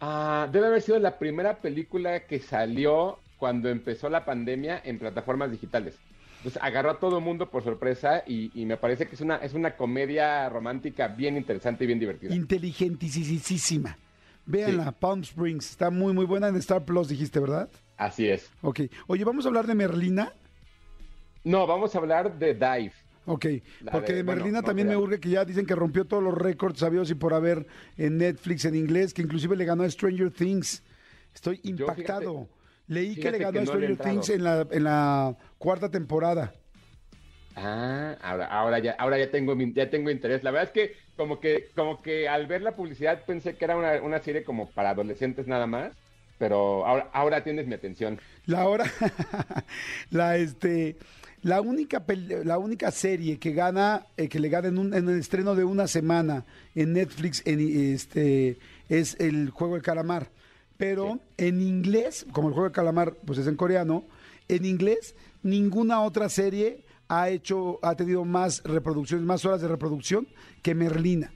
ah, 0.01 0.49
debe 0.51 0.69
haber 0.69 0.81
sido 0.81 0.99
la 0.99 1.19
primera 1.19 1.59
película 1.59 2.21
que 2.21 2.39
salió 2.39 3.19
cuando 3.37 3.69
empezó 3.69 4.09
la 4.09 4.25
pandemia 4.25 4.81
en 4.85 4.99
plataformas 4.99 5.51
digitales. 5.51 5.97
Entonces 6.39 6.63
agarró 6.63 6.93
a 6.93 6.99
todo 6.99 7.19
el 7.19 7.25
mundo 7.25 7.51
por 7.51 7.63
sorpresa 7.63 8.23
y, 8.27 8.51
y 8.59 8.65
me 8.65 8.79
parece 8.79 9.07
que 9.07 9.15
es 9.17 9.21
una, 9.21 9.37
es 9.37 9.53
una 9.53 9.77
comedia 9.77 10.49
romántica 10.49 11.09
bien 11.09 11.37
interesante 11.37 11.85
y 11.85 11.87
bien 11.89 11.99
divertida. 12.01 12.35
Inteligentísima. 12.35 13.99
Véanla, 14.47 14.93
Palm 14.93 15.21
Springs. 15.23 15.71
Está 15.71 15.91
muy, 15.91 16.13
muy 16.13 16.25
buena 16.27 16.49
en 16.49 16.57
Star 16.57 16.85
Plus, 16.85 17.09
dijiste, 17.09 17.39
¿verdad? 17.41 17.69
Así 17.97 18.29
es. 18.29 18.51
Ok. 18.63 18.81
Oye, 19.07 19.25
vamos 19.25 19.45
a 19.45 19.49
hablar 19.49 19.67
de 19.67 19.75
Merlina. 19.75 20.33
No, 21.45 21.67
vamos 21.67 21.95
a 21.95 21.99
hablar 21.99 22.39
de 22.39 22.55
Dive. 22.55 22.93
Ok, 23.27 23.47
La 23.83 23.93
porque 23.93 24.13
de- 24.13 24.19
de 24.19 24.23
bueno, 24.25 24.39
Merlina 24.41 24.61
no, 24.61 24.67
también 24.67 24.89
me 24.89 24.97
urge 24.97 25.21
que 25.21 25.29
ya 25.29 25.45
dicen 25.45 25.67
que 25.67 25.75
rompió 25.75 26.05
todos 26.07 26.23
los 26.23 26.35
récords 26.35 26.79
sabidos 26.81 27.11
y 27.11 27.15
por 27.15 27.35
haber 27.35 27.67
en 27.97 28.17
Netflix 28.19 28.65
en 28.65 28.75
inglés, 28.75 29.15
que 29.15 29.23
inclusive 29.23 29.57
le 29.57 29.65
ganó 29.65 29.83
a 29.85 29.91
Stranger 29.91 30.31
Things. 30.31 30.83
Estoy 31.35 31.61
Yo, 31.63 31.71
impactado. 31.71 32.33
fíjate- 32.33 32.61
Leí 32.89 33.15
que 33.15 33.31
le 33.31 33.39
ganó 33.39 33.53
que 33.53 33.59
a 33.59 33.63
no 33.63 33.67
Stranger. 33.73 33.97
Things 33.99 34.31
en 34.31 34.43
la, 34.43 34.67
en 34.71 34.85
la 34.85 35.37
cuarta 35.59 35.89
temporada. 35.91 36.53
Ah, 37.57 38.17
ahora, 38.23 38.47
ahora 38.47 38.79
ya, 38.79 38.93
ahora 38.93 39.19
ya 39.19 39.31
tengo, 39.31 39.55
mi- 39.57 39.73
ya 39.73 39.91
tengo 39.91 40.11
interés. 40.11 40.43
La 40.45 40.51
verdad 40.51 40.69
es 40.69 40.73
que 40.73 40.97
como 41.17 41.41
que, 41.41 41.71
como 41.75 42.01
que 42.01 42.29
al 42.29 42.47
ver 42.47 42.63
la 42.63 42.77
publicidad 42.77 43.25
pensé 43.27 43.57
que 43.57 43.65
era 43.65 43.77
una, 43.77 44.01
una 44.03 44.21
serie 44.21 44.45
como 44.45 44.71
para 44.71 44.91
adolescentes 44.91 45.47
nada 45.47 45.67
más, 45.67 45.93
pero 46.39 46.87
ahora, 46.87 47.11
ahora 47.13 47.43
tienes 47.45 47.67
mi 47.67 47.75
atención. 47.75 48.21
La 48.47 48.69
hora, 48.69 48.85
la 50.11 50.37
este, 50.37 50.97
la 51.43 51.61
única 51.61 52.05
la 52.45 52.59
única 52.59 52.91
serie 52.93 53.39
que 53.39 53.53
gana, 53.53 54.07
eh, 54.17 54.29
que 54.29 54.39
le 54.41 54.49
gana 54.49 54.69
en, 54.69 54.79
un- 54.79 54.95
en 54.95 55.09
el 55.09 55.19
estreno 55.19 55.55
de 55.55 55.65
una 55.65 55.87
semana 55.89 56.45
en 56.75 56.93
Netflix, 56.93 57.43
en, 57.47 57.61
este, 57.95 58.59
es 58.89 59.17
el 59.19 59.51
juego 59.51 59.75
del 59.75 59.83
calamar. 59.83 60.29
Pero 60.77 61.19
en 61.37 61.61
inglés, 61.61 62.25
como 62.33 62.49
el 62.49 62.55
juego 62.55 62.69
del 62.69 62.73
calamar, 62.75 63.15
pues 63.27 63.39
es 63.39 63.47
en 63.47 63.57
coreano, 63.57 64.05
en 64.49 64.65
inglés 64.65 65.15
ninguna 65.43 66.01
otra 66.01 66.29
serie 66.31 66.85
ha 67.11 67.29
hecho, 67.29 67.79
ha 67.83 67.95
tenido 67.95 68.25
más 68.25 68.63
reproducciones, 68.65 69.27
más 69.27 69.45
horas 69.45 69.61
de 69.61 69.69
reproducción 69.69 70.29
que 70.63 70.75
Merlina. 70.75 71.33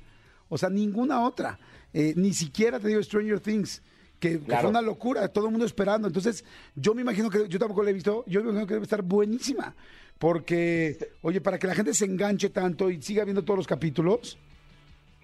O 0.49 0.57
sea, 0.57 0.71
ninguna 0.71 1.23
otra. 1.23 1.59
Eh, 1.93 2.14
ni 2.16 2.33
siquiera 2.33 2.81
te 2.81 2.88
digo 2.88 3.02
Stranger 3.02 3.40
Things, 3.40 3.83
que, 4.19 4.38
fue 4.38 4.69
una 4.69 4.81
locura, 4.81 5.28
todo 5.28 5.47
el 5.47 5.50
mundo 5.50 5.66
esperando. 5.66 6.07
Entonces, 6.07 6.45
yo 6.75 6.95
me 6.95 7.02
imagino 7.02 7.28
que, 7.28 7.49
yo 7.49 7.59
tampoco 7.59 7.83
la 7.83 7.90
he 7.90 7.93
visto, 7.93 8.25
yo 8.26 8.43
me 8.43 8.50
imagino 8.50 8.66
que 8.66 8.75
debe 8.75 8.85
estar 8.85 9.02
buenísima. 9.02 9.75
Porque, 10.19 11.12
oye, 11.23 11.40
para 11.40 11.59
que 11.59 11.66
la 11.66 11.75
gente 11.75 11.93
se 11.93 12.04
enganche 12.04 12.50
tanto 12.50 12.88
y 12.88 13.02
siga 13.02 13.25
viendo 13.25 13.45
todos 13.45 13.59
los 13.59 13.66
capítulos, 13.66 14.38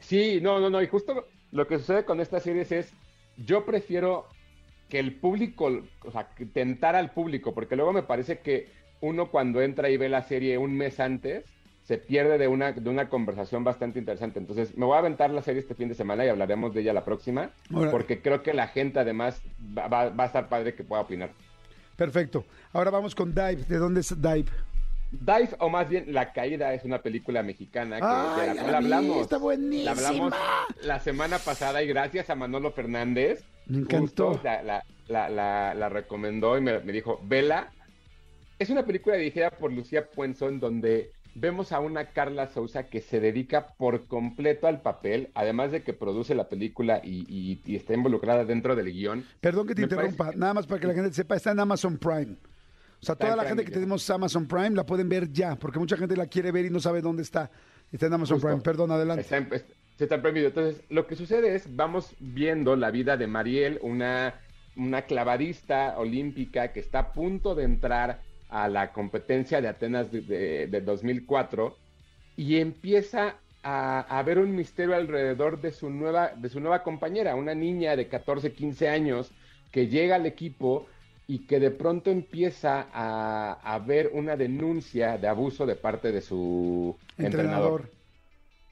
Sí, 0.00 0.40
no, 0.40 0.58
no, 0.60 0.70
no. 0.70 0.82
Y 0.82 0.88
justo 0.88 1.26
lo 1.52 1.66
que 1.66 1.78
sucede 1.78 2.04
con 2.04 2.20
estas 2.20 2.42
series 2.42 2.72
es, 2.72 2.92
yo 3.36 3.64
prefiero 3.64 4.26
que 4.88 4.98
el 4.98 5.14
público, 5.14 5.70
o 6.04 6.10
sea, 6.10 6.30
que 6.34 6.46
tentar 6.46 6.96
al 6.96 7.12
público, 7.12 7.54
porque 7.54 7.76
luego 7.76 7.92
me 7.92 8.02
parece 8.02 8.40
que 8.40 8.68
uno 9.00 9.30
cuando 9.30 9.60
entra 9.62 9.88
y 9.90 9.96
ve 9.96 10.08
la 10.08 10.22
serie 10.22 10.58
un 10.58 10.76
mes 10.76 11.00
antes, 11.00 11.44
se 11.84 11.98
pierde 11.98 12.38
de 12.38 12.46
una, 12.46 12.72
de 12.72 12.88
una 12.88 13.08
conversación 13.08 13.64
bastante 13.64 13.98
interesante. 13.98 14.38
Entonces, 14.38 14.76
me 14.76 14.84
voy 14.86 14.94
a 14.94 14.98
aventar 14.98 15.30
la 15.30 15.42
serie 15.42 15.60
este 15.60 15.74
fin 15.74 15.88
de 15.88 15.94
semana 15.94 16.24
y 16.24 16.28
hablaremos 16.28 16.72
de 16.74 16.82
ella 16.82 16.92
la 16.92 17.04
próxima, 17.04 17.50
porque 17.90 18.20
creo 18.22 18.42
que 18.42 18.54
la 18.54 18.68
gente 18.68 19.00
además 19.00 19.40
va, 19.76 19.88
va- 19.88 20.10
va 20.10 20.24
a 20.24 20.26
estar 20.26 20.48
padre 20.48 20.74
que 20.74 20.84
pueda 20.84 21.02
opinar. 21.02 21.30
perfecto. 21.96 22.44
Ahora 22.72 22.90
vamos 22.90 23.14
con 23.14 23.34
Dive. 23.34 23.64
¿De 23.68 23.76
dónde 23.78 24.00
es 24.00 24.14
Dive? 24.20 24.46
Dive, 25.10 25.48
o 25.58 25.68
más 25.68 25.88
bien 25.88 26.04
La 26.14 26.32
Caída, 26.32 26.72
es 26.72 26.84
una 26.84 27.02
película 27.02 27.42
mexicana 27.42 27.96
que, 27.98 28.06
Ay, 28.06 28.48
de 28.50 28.54
la 28.54 28.62
cual 28.62 28.74
hablamos. 28.76 29.16
está 29.22 29.38
buenísima. 29.38 29.84
La 29.84 29.90
hablamos 30.08 30.34
la 30.84 31.00
semana 31.00 31.38
pasada 31.40 31.82
y 31.82 31.88
gracias 31.88 32.30
a 32.30 32.36
Manolo 32.36 32.70
Fernández. 32.70 33.42
Me 33.66 33.78
encantó. 33.78 34.28
justo 34.34 34.44
La, 34.44 34.62
la- 34.62 34.84
la- 35.08 35.28
la- 35.28 35.74
la 35.74 35.88
recomendó 35.88 36.56
y 36.56 36.60
me, 36.60 36.78
me 36.80 36.92
dijo, 36.92 37.20
Vela. 37.24 37.72
Es 38.60 38.68
una 38.68 38.84
película 38.84 39.16
dirigida 39.16 39.50
por 39.50 39.72
Lucía 39.72 40.10
Puenzo 40.10 40.46
en 40.48 40.60
donde 40.60 41.12
vemos 41.34 41.72
a 41.72 41.80
una 41.80 42.06
Carla 42.10 42.46
Souza 42.48 42.82
que 42.90 43.00
se 43.00 43.18
dedica 43.18 43.68
por 43.78 44.06
completo 44.06 44.66
al 44.66 44.82
papel, 44.82 45.30
además 45.34 45.72
de 45.72 45.82
que 45.82 45.94
produce 45.94 46.34
la 46.34 46.48
película 46.50 47.00
y, 47.02 47.24
y- 47.26 47.62
y 47.64 47.76
está 47.76 47.94
involucrada 47.94 48.44
dentro 48.44 48.76
del 48.76 48.92
guion. 48.92 49.24
Perdón 49.40 49.66
que 49.66 49.74
te 49.74 49.80
Me 49.80 49.84
interrumpa, 49.86 50.24
parece- 50.24 50.38
nada 50.38 50.52
más 50.52 50.66
para 50.66 50.78
que 50.78 50.86
la 50.88 50.92
gente 50.92 51.10
sepa, 51.14 51.36
está 51.36 51.52
en 51.52 51.60
Amazon 51.60 51.96
Prime. 51.96 52.36
O 53.00 53.02
sea, 53.02 53.14
Está 53.14 53.24
toda 53.24 53.36
la 53.36 53.44
gente 53.46 53.64
que 53.64 53.70
tenemos 53.70 54.10
Amazon 54.10 54.46
Prime 54.46 54.70
la 54.70 54.84
pueden 54.84 55.08
ver 55.08 55.32
ya, 55.32 55.56
porque 55.56 55.78
mucha 55.78 55.96
gente 55.96 56.14
la 56.14 56.26
quiere 56.26 56.52
ver 56.52 56.66
y 56.66 56.70
no 56.70 56.80
sabe 56.80 57.00
dónde 57.00 57.22
está. 57.22 57.50
Está 57.90 58.06
en 58.08 58.12
Amazon 58.12 58.36
Justo. 58.36 58.48
Prime, 58.48 58.60
perdón, 58.62 58.90
adelante. 58.90 59.22
Está 59.22 59.38
en, 59.38 59.48
está 59.98 60.16
en 60.16 60.20
Prime. 60.22 60.44
Entonces, 60.44 60.82
lo 60.90 61.06
que 61.06 61.16
sucede 61.16 61.54
es, 61.54 61.74
vamos 61.74 62.14
viendo 62.20 62.76
la 62.76 62.90
vida 62.90 63.16
de 63.16 63.26
Mariel, 63.26 63.78
una, 63.82 64.34
una 64.76 65.02
clavadista 65.02 65.98
olímpica 65.98 66.74
que 66.74 66.80
está 66.80 66.98
a 66.98 67.12
punto 67.14 67.54
de 67.54 67.64
entrar 67.64 68.20
a 68.50 68.68
la 68.68 68.92
competencia 68.92 69.60
de 69.60 69.68
Atenas 69.68 70.10
de, 70.10 70.22
de- 70.22 70.66
de 70.68 70.80
2004 70.82 71.80
y 72.36 72.58
empieza 72.58 73.42
a, 73.62 74.00
a 74.14 74.18
haber 74.18 74.38
un 74.38 74.54
misterio 74.56 74.94
alrededor 74.96 75.60
de 75.60 75.72
su, 75.72 75.90
nueva, 75.90 76.34
de 76.36 76.48
su 76.48 76.60
nueva 76.60 76.82
compañera, 76.82 77.36
una 77.36 77.54
niña 77.54 77.96
de 77.96 78.08
14, 78.08 78.54
15 78.54 78.88
años 78.88 79.34
que 79.70 79.88
llega 79.88 80.16
al 80.16 80.26
equipo 80.26 80.88
y 81.26 81.46
que 81.46 81.60
de 81.60 81.70
pronto 81.70 82.10
empieza 82.10 82.88
a, 82.92 83.52
a 83.74 83.78
ver 83.80 84.10
una 84.14 84.36
denuncia 84.36 85.18
de 85.18 85.28
abuso 85.28 85.66
de 85.66 85.76
parte 85.76 86.12
de 86.12 86.20
su 86.22 86.98
entrenador 87.20 87.80
Entrenador. 87.80 87.94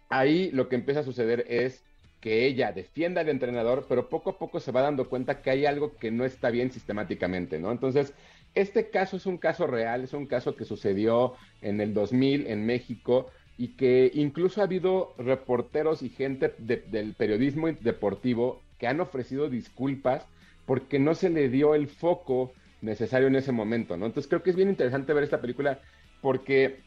ahí 0.09 0.51
lo 0.53 0.69
que 0.69 0.77
empieza 0.77 1.01
a 1.01 1.05
suceder 1.05 1.45
es 1.49 1.85
que 2.21 2.47
ella 2.47 2.73
defienda 2.73 3.21
al 3.21 3.29
entrenador, 3.29 3.87
pero 3.89 4.09
poco 4.09 4.31
a 4.31 4.39
poco 4.39 4.59
se 4.61 4.73
va 4.73 4.83
dando 4.83 5.09
cuenta 5.09 5.41
que 5.41 5.51
hay 5.51 5.67
algo 5.67 5.99
que 5.99 6.11
no 6.11 6.25
está 6.25 6.51
bien 6.51 6.73
sistemáticamente, 6.73 7.61
¿no? 7.61 7.71
Entonces, 7.71 8.15
este 8.61 8.91
caso 8.91 9.17
es 9.17 9.27
un 9.27 9.39
caso 9.39 9.67
real, 9.67 10.03
es 10.05 10.13
un 10.13 10.27
caso 10.27 10.55
que 10.57 10.65
sucedió 10.65 11.35
en 11.63 11.81
el 11.81 11.95
2000 11.95 12.47
en 12.47 12.67
México 12.67 13.31
y 13.57 13.69
que 13.77 14.11
incluso 14.15 14.61
ha 14.61 14.65
habido 14.65 15.15
reporteros 15.19 16.03
y 16.03 16.09
gente 16.11 16.55
de- 16.59 16.85
del 16.91 17.15
periodismo 17.15 17.69
deportivo 17.73 18.61
que 18.79 18.87
han 18.87 19.01
ofrecido 19.01 19.49
disculpas 19.49 20.27
porque 20.67 20.99
no 20.99 21.15
se 21.15 21.31
le 21.31 21.49
dio 21.49 21.75
el 21.75 21.89
foco 21.89 22.53
necesario 22.83 23.27
en 23.27 23.37
ese 23.37 23.51
momento, 23.53 23.97
¿no? 23.97 24.07
Entonces 24.07 24.29
creo 24.29 24.43
que 24.43 24.51
es 24.51 24.57
bien 24.57 24.69
interesante 24.69 25.13
ver 25.13 25.25
esta 25.25 25.41
película 25.41 25.81
porque 26.21 26.87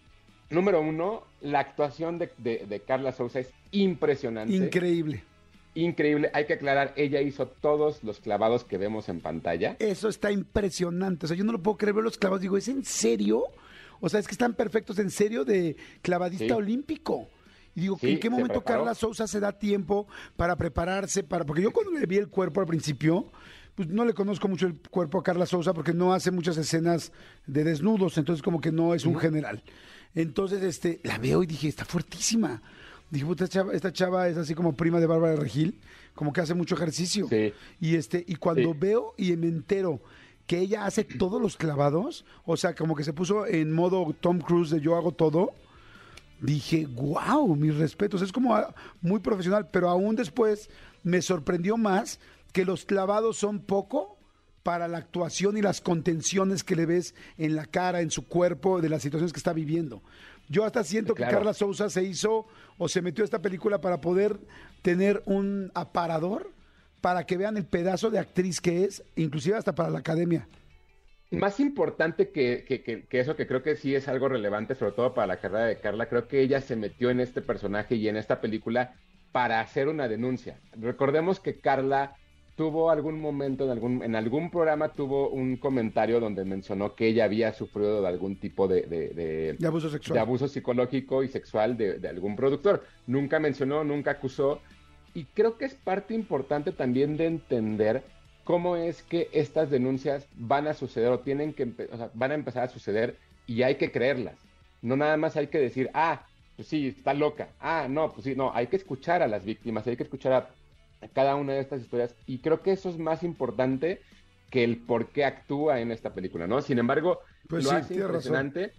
Número 0.49 0.81
uno, 0.81 1.23
la 1.39 1.59
actuación 1.61 2.19
de, 2.19 2.29
de- 2.37 2.65
de 2.67 2.79
Carla 2.81 3.13
Souza 3.13 3.39
es 3.39 3.53
impresionante. 3.71 4.53
Increíble. 4.53 5.23
Increíble. 5.75 6.29
Hay 6.33 6.45
que 6.45 6.53
aclarar, 6.53 6.93
ella 6.95 7.21
hizo 7.21 7.47
todos 7.47 8.03
los 8.03 8.19
clavados 8.19 8.63
que 8.63 8.77
vemos 8.77 9.09
en 9.09 9.19
pantalla. 9.21 9.75
Eso 9.79 10.09
está 10.09 10.31
impresionante. 10.31 11.25
O 11.25 11.27
sea, 11.27 11.37
yo 11.37 11.43
no 11.43 11.51
lo 11.51 11.61
puedo 11.61 11.77
creer 11.77 11.95
ver 11.95 12.03
los 12.03 12.17
clavados. 12.17 12.41
Digo, 12.41 12.57
¿es 12.57 12.67
en 12.67 12.83
serio? 12.83 13.43
O 13.99 14.09
sea, 14.09 14.19
es 14.19 14.27
que 14.27 14.33
están 14.33 14.53
perfectos 14.53 14.97
en 14.99 15.09
serio 15.11 15.45
de 15.45 15.75
clavadista 16.01 16.45
Sí. 16.45 16.51
olímpico. 16.51 17.27
Y 17.75 17.81
digo, 17.81 17.97
Sí, 18.01 18.11
¿en 18.11 18.19
qué 18.19 18.29
momento. 18.29 18.61
Carla 18.63 18.93
Sousa 18.95 19.27
se 19.27 19.39
da 19.39 19.51
tiempo 19.53 20.07
para 20.35 20.55
prepararse? 20.57 21.23
para 21.23 21.45
Porque 21.45 21.61
yo 21.61 21.71
cuando 21.71 21.91
le 21.91 22.05
vi 22.05 22.17
el 22.17 22.27
cuerpo 22.27 22.59
al 22.59 22.67
principio, 22.67 23.31
pues 23.75 23.87
no 23.87 24.03
le 24.03 24.13
conozco 24.13 24.47
mucho 24.49 24.67
el 24.67 24.75
cuerpo 24.89 25.19
a 25.19 25.23
Carla 25.23 25.45
Sousa 25.45 25.73
porque 25.73 25.93
no 25.93 26.13
hace 26.13 26.31
muchas 26.31 26.57
escenas 26.57 27.13
de 27.47 27.63
desnudos, 27.63 28.17
entonces 28.17 28.43
como 28.43 28.59
que 28.59 28.71
no 28.73 28.93
es 28.93 29.05
un 29.05 29.17
general. 29.17 29.63
Entonces, 30.13 30.61
este, 30.63 30.99
la 31.03 31.17
veo 31.17 31.43
y 31.43 31.45
dije, 31.45 31.69
está 31.69 31.85
fuertísima. 31.85 32.61
Dije, 33.11 33.25
puta, 33.25 33.43
esta 33.43 33.53
chava, 33.59 33.73
esta 33.73 33.93
chava 33.93 34.27
es 34.29 34.37
así 34.37 34.55
como 34.55 34.73
prima 34.73 34.99
de 34.99 35.05
Bárbara 35.05 35.35
Regil, 35.35 35.79
como 36.15 36.31
que 36.33 36.41
hace 36.41 36.53
mucho 36.55 36.75
ejercicio. 36.75 37.27
Sí. 37.29 37.53
Y 37.79 37.95
este, 37.95 38.23
y 38.25 38.35
cuando 38.37 38.71
Sí. 38.71 38.77
veo 38.79 39.13
y 39.17 39.35
me 39.35 39.47
entero 39.47 40.01
que 40.47 40.59
ella 40.59 40.85
hace 40.85 41.03
todos 41.03 41.41
los 41.41 41.57
clavados, 41.57 42.25
o 42.45 42.57
sea, 42.57 42.73
como 42.73 42.95
que 42.95 43.03
se 43.03 43.13
puso 43.13 43.45
en 43.45 43.71
modo 43.71 44.15
Tom 44.19 44.39
Cruise 44.39 44.69
de 44.69 44.81
yo 44.81 44.95
hago 44.95 45.11
todo, 45.11 45.51
dije, 46.41 46.87
wow, 46.87 47.55
mis 47.55 47.75
respetos. 47.75 48.21
Es 48.21 48.31
como 48.31 48.55
ah, 48.55 48.73
muy 49.01 49.19
profesional, 49.19 49.69
pero 49.69 49.89
aún 49.89 50.15
después 50.15 50.69
me 51.03 51.21
sorprendió 51.21 51.77
más 51.77 52.19
que 52.53 52.65
los 52.65 52.85
clavados 52.85 53.37
son 53.37 53.59
poco 53.59 54.17
para 54.63 54.87
la 54.87 54.99
actuación 54.99 55.57
y 55.57 55.61
las 55.61 55.81
contenciones 55.81 56.63
que 56.63 56.75
le 56.75 56.85
ves 56.85 57.15
en 57.37 57.55
la 57.55 57.65
cara, 57.65 58.01
en 58.01 58.11
su 58.11 58.27
cuerpo, 58.27 58.79
de 58.81 58.89
las 58.89 59.01
situaciones 59.01 59.33
que 59.33 59.39
está 59.39 59.53
viviendo. 59.53 60.01
Yo 60.51 60.65
hasta 60.65 60.83
siento 60.83 61.15
que. 61.15 61.23
Carla 61.23 61.53
Sousa 61.53 61.89
se 61.89 62.03
hizo 62.03 62.45
o 62.77 62.87
se 62.89 63.01
metió 63.01 63.23
a 63.23 63.25
esta 63.25 63.41
película 63.41 63.79
para 63.79 64.01
poder 64.01 64.37
tener 64.81 65.23
un 65.25 65.71
aparador 65.73 66.51
para 66.99 67.25
que 67.25 67.37
vean 67.37 67.55
el 67.57 67.65
pedazo 67.65 68.09
de 68.11 68.19
actriz 68.19 68.59
que 68.61 68.83
es, 68.83 69.03
inclusive 69.15 69.55
hasta 69.55 69.73
para 69.73 69.89
la 69.89 69.99
academia. 69.99 70.47
Más 71.31 71.61
importante 71.61 72.29
que, 72.31 72.65
que- 72.67 72.83
que- 72.83 73.05
que 73.05 73.19
eso, 73.21 73.37
que 73.37 73.47
creo 73.47 73.63
que 73.63 73.77
sí 73.77 73.95
es 73.95 74.09
algo 74.09 74.27
relevante, 74.27 74.75
sobre 74.75 74.91
todo 74.91 75.13
para 75.13 75.27
la 75.27 75.37
carrera 75.39 75.65
de 75.65 75.79
Carla, 75.79 76.09
creo 76.09 76.27
que 76.27 76.41
ella 76.41 76.59
se 76.59 76.75
metió 76.75 77.09
en 77.09 77.21
este 77.21 77.41
personaje 77.41 77.95
y 77.95 78.09
en 78.09 78.17
esta 78.17 78.41
película 78.41 78.95
para 79.31 79.61
hacer 79.61 79.87
una 79.87 80.09
denuncia. 80.09 80.59
Recordemos 80.73 81.39
que 81.39 81.59
Carla 81.61 82.17
tuvo 82.61 82.91
algún 82.91 83.19
momento, 83.19 83.63
en 83.65 83.71
algún, 83.71 84.03
en 84.03 84.15
algún 84.15 84.51
programa 84.51 84.89
tuvo 84.89 85.29
un 85.29 85.57
comentario 85.57 86.19
donde 86.19 86.45
mencionó 86.45 86.93
que 86.93 87.07
ella 87.07 87.23
había 87.25 87.53
sufrido 87.53 88.01
de 88.03 88.07
algún 88.07 88.35
tipo 88.39 88.67
de, 88.67 88.81
de- 88.83 89.09
de- 89.09 89.53
De 89.57 89.67
abuso 89.67 89.89
sexual. 89.89 90.13
de 90.15 90.19
abuso 90.19 90.47
psicológico 90.47 91.23
y 91.23 91.27
sexual 91.27 91.75
de, 91.75 91.97
de 91.97 92.07
algún 92.07 92.35
productor. 92.35 92.83
Nunca 93.07 93.39
mencionó, 93.39 93.83
nunca 93.83 94.11
acusó. 94.11 94.61
Y 95.15 95.25
creo 95.25 95.57
que 95.57 95.65
es 95.65 95.73
parte 95.73 96.13
importante 96.13 96.71
también 96.71 97.17
de 97.17 97.25
entender 97.25 98.03
cómo 98.43 98.75
es 98.75 99.01
que 99.01 99.27
estas 99.33 99.71
denuncias 99.71 100.27
van 100.35 100.67
a 100.67 100.75
suceder 100.75 101.09
o 101.09 101.19
tienen 101.19 101.53
que 101.53 101.65
empe- 101.65 101.89
o 101.91 101.97
sea, 101.97 102.11
van 102.13 102.29
a 102.31 102.35
empezar 102.35 102.63
a 102.65 102.69
suceder 102.69 103.17
y 103.47 103.63
hay 103.63 103.75
que 103.75 103.91
creerlas. 103.91 104.35
No 104.83 104.95
nada 104.95 105.17
más 105.17 105.35
hay 105.35 105.47
que 105.47 105.57
decir, 105.57 105.89
ah, 105.95 106.27
pues 106.55 106.67
sí, 106.67 106.89
está 106.89 107.15
loca. 107.15 107.49
Ah, 107.59 107.87
no, 107.89 108.11
pues 108.11 108.23
sí, 108.25 108.35
no, 108.35 108.53
hay 108.53 108.67
que 108.67 108.75
escuchar 108.75 109.23
a 109.23 109.27
las 109.27 109.43
víctimas, 109.45 109.87
hay 109.87 109.97
que 109.97 110.03
escuchar 110.03 110.33
a, 110.33 110.49
a 111.01 111.07
cada 111.09 111.35
una 111.35 111.53
de 111.53 111.59
estas 111.61 111.81
historias. 111.81 112.15
Y 112.25 112.41
creo 112.41 112.61
que 112.61 112.71
eso 112.71 112.89
es 112.89 112.97
más 112.97 113.23
importante 113.23 114.01
que 114.49 114.63
el 114.63 114.85
por 114.85 115.11
qué 115.11 115.25
actúa 115.25 115.79
en 115.81 115.91
esta 115.91 116.13
película, 116.13 116.47
¿no? 116.47 116.61
Sin 116.61 116.79
embargo, 116.79 117.19
Pues 117.47 117.63
lo 117.63 117.71
sí, 117.71 117.75
hace 117.75 118.07
razón. 118.07 118.39
impresionante. 118.39 118.73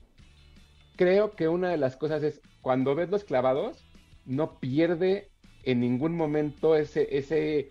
Creo 0.96 1.34
que 1.34 1.48
una 1.48 1.70
de 1.70 1.78
las 1.78 1.96
cosas 1.96 2.22
es 2.22 2.40
cuando 2.60 2.94
ves 2.94 3.10
los 3.10 3.24
clavados, 3.24 3.84
no 4.24 4.60
pierde 4.60 5.32
en 5.64 5.80
ningún 5.80 6.16
momento 6.16 6.76
ese, 6.76 7.16
ese, 7.16 7.68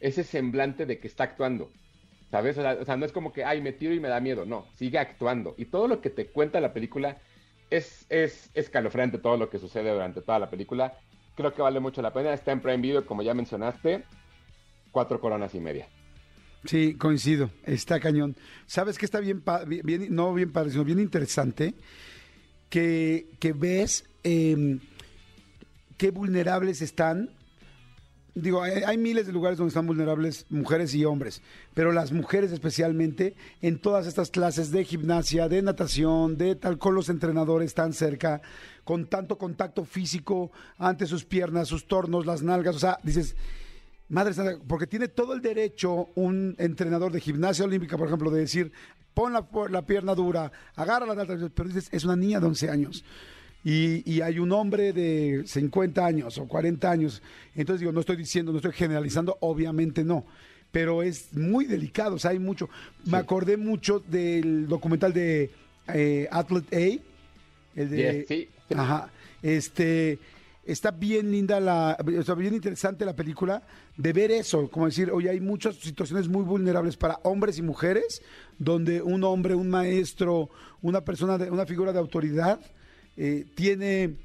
ese 0.00 0.24
semblante 0.24 0.86
de 0.86 0.98
que 0.98 1.06
está 1.08 1.24
actuando. 1.24 1.70
¿Sabes? 2.30 2.56
O 2.58 2.62
sea, 2.62 2.72
o 2.80 2.84
sea, 2.84 2.96
no 2.96 3.04
es 3.04 3.12
como 3.12 3.32
que, 3.32 3.44
ay, 3.44 3.60
me 3.60 3.72
tiro 3.72 3.92
y 3.94 4.00
me 4.00 4.08
da 4.08 4.20
miedo. 4.20 4.46
No, 4.46 4.66
sigue 4.72 4.98
actuando. 4.98 5.54
Y 5.58 5.66
todo 5.66 5.86
lo 5.86 6.00
que 6.00 6.08
te 6.10 6.30
cuenta 6.32 6.60
la 6.60 6.72
película 6.72 7.20
es, 7.70 8.06
es 8.08 8.50
escalofriante, 8.54 9.18
todo 9.18 9.36
lo 9.36 9.50
que 9.50 9.58
sucede 9.58 9.90
durante 9.92 10.22
toda 10.22 10.38
la 10.38 10.48
película. 10.50 10.98
Creo 11.34 11.52
que 11.54 11.62
vale 11.62 11.80
mucho 11.80 12.02
la 12.02 12.12
pena. 12.12 12.32
Está 12.32 12.52
en 12.52 12.60
Prime 12.60 12.78
Video, 12.78 13.06
como 13.06 13.22
ya 13.22 13.34
mencionaste. 13.34 14.04
Cuatro 14.90 15.20
coronas 15.20 15.54
y 15.54 15.60
media. 15.60 15.88
Sí, 16.64 16.94
coincido. 16.94 17.50
Está 17.64 17.98
cañón. 17.98 18.36
¿Sabes 18.66 18.98
qué 18.98 19.06
está 19.06 19.20
bien, 19.20 19.42
bien, 19.66 20.14
no 20.14 20.32
bien 20.34 20.52
padre, 20.52 20.70
sino 20.70 20.84
bien 20.84 21.00
interesante? 21.00 21.74
Que, 22.68 23.26
que 23.38 23.52
ves 23.52 24.08
eh, 24.22 24.78
qué 25.96 26.10
vulnerables 26.10 26.82
están. 26.82 27.30
Digo, 28.34 28.62
hay, 28.62 28.82
hay 28.82 28.96
miles 28.96 29.26
de 29.26 29.32
lugares 29.32 29.58
donde 29.58 29.68
están 29.68 29.86
vulnerables 29.86 30.46
mujeres 30.48 30.94
y 30.94 31.04
hombres, 31.04 31.42
pero 31.74 31.92
las 31.92 32.12
mujeres 32.12 32.50
especialmente 32.50 33.34
en 33.60 33.78
todas 33.78 34.06
estas 34.06 34.30
clases 34.30 34.70
de 34.70 34.84
gimnasia, 34.84 35.48
de 35.48 35.60
natación, 35.60 36.38
de 36.38 36.54
tal, 36.56 36.78
con 36.78 36.94
los 36.94 37.10
entrenadores 37.10 37.74
tan 37.74 37.92
cerca, 37.92 38.40
con 38.84 39.06
tanto 39.06 39.36
contacto 39.36 39.84
físico 39.84 40.50
ante 40.78 41.06
sus 41.06 41.24
piernas, 41.24 41.68
sus 41.68 41.86
tornos, 41.86 42.24
las 42.24 42.42
nalgas, 42.42 42.76
o 42.76 42.78
sea, 42.78 42.98
dices, 43.02 43.36
Madre 44.12 44.34
santa, 44.34 44.62
porque 44.68 44.86
tiene 44.86 45.08
todo 45.08 45.32
el 45.32 45.40
derecho 45.40 46.10
un 46.16 46.54
entrenador 46.58 47.12
de 47.12 47.20
gimnasia 47.20 47.64
olímpica, 47.64 47.96
por 47.96 48.08
ejemplo, 48.08 48.30
de 48.30 48.40
decir, 48.40 48.70
pon 49.14 49.32
la, 49.32 49.86
pierna 49.86 50.14
dura, 50.14 50.52
agarra 50.76 51.06
la 51.06 51.24
pero 51.24 51.68
dices, 51.70 51.88
es 51.90 52.04
una 52.04 52.14
niña 52.14 52.38
de 52.38 52.44
11 52.44 52.68
años. 52.68 53.04
Y, 53.64 54.10
y, 54.10 54.20
hay 54.22 54.40
un 54.40 54.50
hombre 54.50 54.92
de 54.92 55.44
50 55.46 56.04
años 56.04 56.36
o 56.38 56.48
40 56.48 56.90
años. 56.90 57.22
Entonces 57.54 57.80
digo, 57.80 57.92
no 57.92 58.00
estoy 58.00 58.16
diciendo, 58.16 58.50
no 58.50 58.58
estoy 58.58 58.72
generalizando, 58.72 59.36
obviamente 59.40 60.02
no. 60.02 60.24
Pero 60.72 61.02
es 61.02 61.32
muy 61.34 61.66
delicado, 61.66 62.16
o 62.16 62.18
sea, 62.18 62.32
hay 62.32 62.38
mucho. 62.38 62.68
Me 63.04 63.18
acordé 63.18 63.56
mucho 63.56 64.00
del 64.00 64.66
documental 64.66 65.12
de 65.12 65.50
eh, 65.94 66.28
Athlete 66.30 66.76
A. 67.76 67.80
El 67.80 67.90
de, 67.90 68.24
sí. 68.26 68.48
Ajá. 68.74 69.10
Este, 69.42 70.18
está 70.64 70.90
bien 70.90 71.30
linda 71.30 71.60
la, 71.60 71.96
está 72.18 72.34
bien 72.34 72.54
interesante 72.54 73.04
la 73.04 73.16
película 73.16 73.62
de 73.96 74.12
ver 74.12 74.30
eso, 74.30 74.68
como 74.70 74.86
decir, 74.86 75.10
oye, 75.10 75.28
hay 75.28 75.40
muchas 75.40 75.76
situaciones 75.76 76.28
muy 76.28 76.44
vulnerables 76.44 76.96
para 76.96 77.18
hombres 77.24 77.58
y 77.58 77.62
mujeres, 77.62 78.22
donde 78.58 79.02
un 79.02 79.24
hombre, 79.24 79.54
un 79.54 79.68
maestro, 79.68 80.48
una 80.80 81.02
persona, 81.02 81.36
de, 81.36 81.50
una 81.50 81.66
figura 81.66 81.92
de 81.92 81.98
autoridad, 81.98 82.60
eh, 83.16 83.46
tiene 83.54 84.16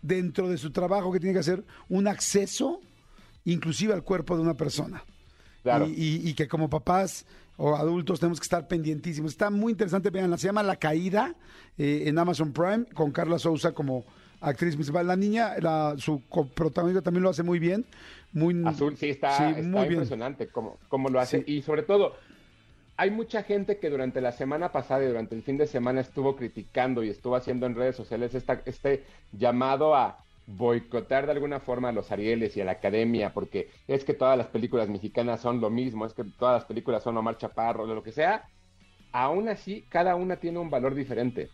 dentro 0.00 0.48
de 0.48 0.58
su 0.58 0.70
trabajo 0.72 1.12
que 1.12 1.20
tiene 1.20 1.34
que 1.34 1.40
hacer 1.40 1.64
un 1.88 2.08
acceso 2.08 2.80
inclusive 3.44 3.92
al 3.92 4.02
cuerpo 4.02 4.36
de 4.36 4.42
una 4.42 4.54
persona. 4.54 5.04
Y, 5.94 6.34
que 6.34 6.48
como 6.48 6.68
papás 6.68 7.24
o 7.56 7.76
adultos 7.76 8.18
tenemos 8.18 8.40
que 8.40 8.44
estar 8.44 8.66
pendientísimos. 8.66 9.32
Está 9.32 9.50
muy 9.50 9.72
interesante, 9.72 10.10
veanla, 10.10 10.36
se 10.36 10.48
llama 10.48 10.62
La 10.62 10.76
Caída 10.76 11.34
eh, 11.78 12.04
en 12.06 12.18
Amazon 12.18 12.52
Prime 12.52 12.84
con 12.94 13.12
Carla 13.12 13.38
Souza 13.38 13.72
como 13.72 14.04
actriz 14.40 14.74
principal. 14.74 15.06
La 15.06 15.16
niña, 15.16 15.54
la, 15.60 15.94
su 15.98 16.20
protagonista 16.54 17.02
también 17.02 17.22
lo 17.22 17.30
hace 17.30 17.44
muy 17.44 17.60
bien. 17.60 17.84
Muy, 18.32 18.60
Azul, 18.66 18.96
sí, 18.96 19.10
está, 19.10 19.50
impresionante 19.60 20.48
cómo, 20.48 20.78
cómo, 20.88 21.08
lo 21.10 21.20
hace. 21.20 21.44
Y 21.46 21.62
sobre 21.62 21.82
todo, 21.82 22.16
hay 22.96 23.10
mucha 23.10 23.42
gente 23.42 23.78
que 23.78 23.90
durante 23.90 24.20
la 24.20 24.32
semana 24.32 24.70
pasada 24.70 25.04
y 25.04 25.08
durante 25.08 25.34
el 25.34 25.42
fin 25.42 25.56
de 25.56 25.66
semana 25.66 26.00
estuvo 26.00 26.36
criticando 26.36 27.02
y 27.02 27.08
estuvo 27.08 27.36
haciendo 27.36 27.66
en 27.66 27.74
redes 27.74 27.96
sociales 27.96 28.34
este 28.34 29.04
llamado 29.32 29.94
a 29.94 30.18
boicotar 30.46 31.26
de 31.26 31.32
alguna 31.32 31.60
forma 31.60 31.88
a 31.88 31.92
los 31.92 32.10
Arieles 32.12 32.56
y 32.56 32.60
a 32.60 32.64
la 32.64 32.72
academia, 32.72 33.32
porque 33.32 33.70
es 33.86 34.04
que 34.04 34.14
todas 34.14 34.36
las 34.36 34.48
películas 34.48 34.88
mexicanas 34.88 35.40
son 35.40 35.60
lo 35.60 35.70
mismo, 35.70 36.04
es 36.04 36.14
que 36.14 36.24
todas 36.24 36.54
las 36.54 36.64
películas 36.64 37.02
son 37.02 37.16
Omar 37.16 37.38
Chaparro, 37.38 37.86
lo 37.86 38.02
que 38.02 38.12
sea. 38.12 38.44
Aún 39.12 39.48
así, 39.48 39.84
cada 39.88 40.14
una 40.16 40.36
tiene 40.36 40.58
un 40.58 40.70
valor 40.70 40.94
diferente. 40.94 41.48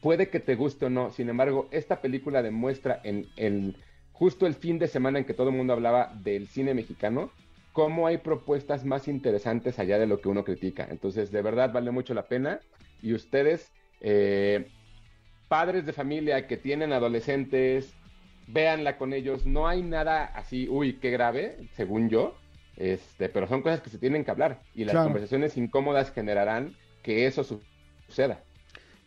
Puede 0.00 0.28
que 0.28 0.40
te 0.40 0.54
guste 0.54 0.86
o 0.86 0.90
no, 0.90 1.10
sin 1.10 1.28
embargo, 1.28 1.68
esta 1.70 2.00
película 2.00 2.42
demuestra 2.42 3.00
en 3.04 3.26
el 3.36 3.76
justo 4.12 4.46
el 4.46 4.54
fin 4.54 4.78
de 4.78 4.88
semana 4.88 5.18
en 5.18 5.24
que 5.24 5.34
todo 5.34 5.48
el 5.48 5.56
mundo 5.56 5.72
hablaba 5.72 6.12
del 6.22 6.48
cine 6.48 6.74
mexicano, 6.74 7.30
cómo 7.78 8.08
hay 8.08 8.18
propuestas 8.18 8.84
más 8.84 9.06
interesantes 9.06 9.78
allá 9.78 10.00
de 10.00 10.08
lo 10.08 10.20
que 10.20 10.28
uno 10.28 10.42
critica. 10.42 10.88
Entonces, 10.90 11.30
de 11.30 11.42
verdad 11.42 11.72
vale 11.72 11.92
mucho 11.92 12.12
la 12.12 12.26
pena. 12.26 12.58
Y 13.00 13.14
ustedes, 13.14 13.70
eh, 14.00 14.66
padres 15.46 15.86
de 15.86 15.92
familia 15.92 16.48
que 16.48 16.56
tienen 16.56 16.92
adolescentes, 16.92 17.94
véanla 18.48 18.98
con 18.98 19.12
ellos. 19.12 19.46
No 19.46 19.68
hay 19.68 19.84
nada 19.84 20.24
así, 20.24 20.68
uy, 20.68 20.94
qué 20.94 21.12
grave, 21.12 21.68
según 21.76 22.08
yo. 22.08 22.36
Este, 22.76 23.28
pero 23.28 23.46
son 23.46 23.62
cosas 23.62 23.80
que 23.80 23.90
se 23.90 23.98
tienen 23.98 24.24
que 24.24 24.32
hablar 24.32 24.60
y 24.74 24.84
las 24.84 24.96
conversaciones 24.96 25.56
incómodas 25.56 26.10
generarán 26.10 26.74
que 27.04 27.26
eso 27.26 27.44
suceda. 27.44 28.42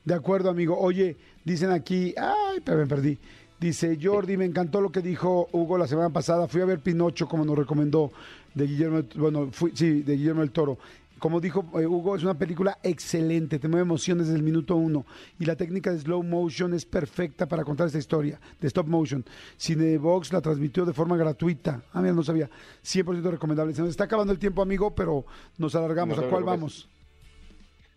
De 0.05 0.13
acuerdo, 0.13 0.49
amigo. 0.49 0.79
Oye, 0.79 1.17
dicen 1.43 1.71
aquí, 1.71 2.15
ay, 2.17 2.61
pero 2.63 2.77
me 2.77 2.87
perdí. 2.87 3.19
Dice 3.61 3.95
Jordi, 4.01 4.37
me 4.37 4.45
encantó 4.45 4.81
lo 4.81 4.91
que 4.91 5.01
dijo 5.01 5.47
Hugo 5.51 5.77
la 5.77 5.85
semana 5.85 6.09
pasada. 6.09 6.47
Fui 6.47 6.61
a 6.61 6.65
ver 6.65 6.79
Pinocho, 6.79 7.27
como 7.27 7.45
nos 7.45 7.55
recomendó 7.55 8.11
de 8.55 8.65
Guillermo, 8.65 9.03
bueno, 9.13 9.49
fui, 9.51 9.71
sí, 9.75 10.01
de 10.01 10.15
Guillermo 10.15 10.41
el 10.41 10.49
Toro. 10.49 10.79
Como 11.19 11.39
dijo 11.39 11.69
eh, 11.79 11.85
Hugo, 11.85 12.15
es 12.15 12.23
una 12.23 12.33
película 12.33 12.79
excelente, 12.81 13.59
te 13.59 13.67
mueve 13.67 13.83
emociones 13.83 14.25
desde 14.25 14.39
el 14.39 14.43
minuto 14.43 14.75
uno. 14.77 15.05
Y 15.37 15.45
la 15.45 15.55
técnica 15.55 15.91
de 15.91 15.99
slow 15.99 16.23
motion 16.23 16.73
es 16.73 16.85
perfecta 16.85 17.47
para 17.47 17.63
contar 17.63 17.85
esta 17.85 17.99
historia, 17.99 18.39
de 18.59 18.67
stop 18.67 18.87
motion. 18.87 19.23
Cinebox 19.59 20.33
la 20.33 20.41
transmitió 20.41 20.83
de 20.83 20.93
forma 20.93 21.15
gratuita. 21.15 21.83
Ah, 21.93 22.01
mira, 22.01 22.15
no 22.15 22.23
sabía. 22.23 22.49
100% 22.83 23.29
recomendable. 23.29 23.75
Se 23.75 23.81
nos 23.81 23.91
está 23.91 24.05
acabando 24.05 24.33
el 24.33 24.39
tiempo, 24.39 24.63
amigo, 24.63 24.95
pero 24.95 25.23
nos 25.59 25.75
alargamos. 25.75 26.17
¿A 26.17 26.23
cuál 26.23 26.43
vamos? 26.43 26.89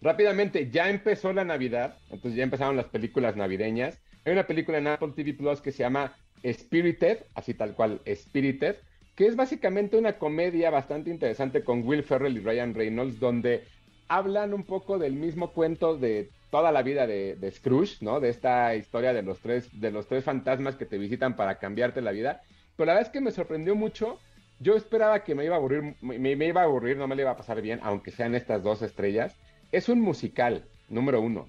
Rápidamente, 0.02 0.70
ya 0.70 0.90
empezó 0.90 1.32
la 1.32 1.46
Navidad, 1.46 1.96
entonces 2.10 2.36
ya 2.36 2.44
empezaron 2.44 2.76
las 2.76 2.88
películas 2.88 3.34
navideñas. 3.34 3.98
Hay 4.24 4.32
una 4.32 4.46
película 4.46 4.78
en 4.78 4.86
Apple 4.86 5.12
TV 5.14 5.34
Plus 5.34 5.60
que 5.60 5.72
se 5.72 5.82
llama 5.82 6.16
Spirited, 6.44 7.18
así 7.34 7.54
tal 7.54 7.74
cual, 7.74 8.00
Spirited 8.14 8.76
que 9.14 9.26
es 9.26 9.36
básicamente 9.36 9.96
una 9.96 10.18
comedia 10.18 10.70
bastante 10.70 11.10
interesante 11.10 11.62
con 11.62 11.86
Will 11.86 12.02
Ferrell 12.02 12.36
y 12.36 12.40
Ryan 12.40 12.74
Reynolds, 12.74 13.20
donde 13.20 13.64
hablan 14.08 14.52
un 14.54 14.64
poco 14.64 14.98
del 14.98 15.14
mismo 15.14 15.52
cuento 15.52 15.96
de 15.96 16.30
toda 16.50 16.72
la 16.72 16.82
vida 16.82 17.06
de, 17.06 17.50
Scrooge, 17.50 17.98
¿no? 18.00 18.20
De 18.20 18.28
esta 18.28 18.74
historia 18.74 19.12
de 19.12 19.22
los 19.22 19.40
tres, 19.40 19.68
de 19.80 19.90
los 19.90 20.06
tres 20.06 20.24
fantasmas 20.24 20.76
que 20.76 20.86
te 20.86 20.98
visitan 20.98 21.36
para 21.36 21.58
cambiarte 21.58 22.00
la 22.00 22.12
vida. 22.12 22.42
Pero 22.76 22.86
la 22.86 22.94
verdad 22.94 23.08
es 23.08 23.12
que 23.12 23.20
me 23.20 23.30
sorprendió 23.30 23.74
mucho. 23.74 24.18
Yo 24.60 24.76
esperaba 24.76 25.24
que 25.24 25.34
me 25.34 25.44
iba 25.44 25.54
a 25.54 25.58
aburrir, 25.58 25.94
me, 26.00 26.32
iba 26.32 26.62
a 26.62 26.64
aburrir, 26.64 26.96
no 26.96 27.06
me 27.06 27.16
le 27.16 27.22
iba 27.22 27.32
a 27.32 27.36
pasar 27.36 27.60
bien, 27.60 27.80
aunque 27.82 28.10
sean 28.10 28.34
estas 28.34 28.62
dos 28.62 28.82
estrellas. 28.82 29.36
Es 29.72 29.88
un 29.88 30.00
musical, 30.00 30.64
número 30.88 31.20
uno. 31.20 31.48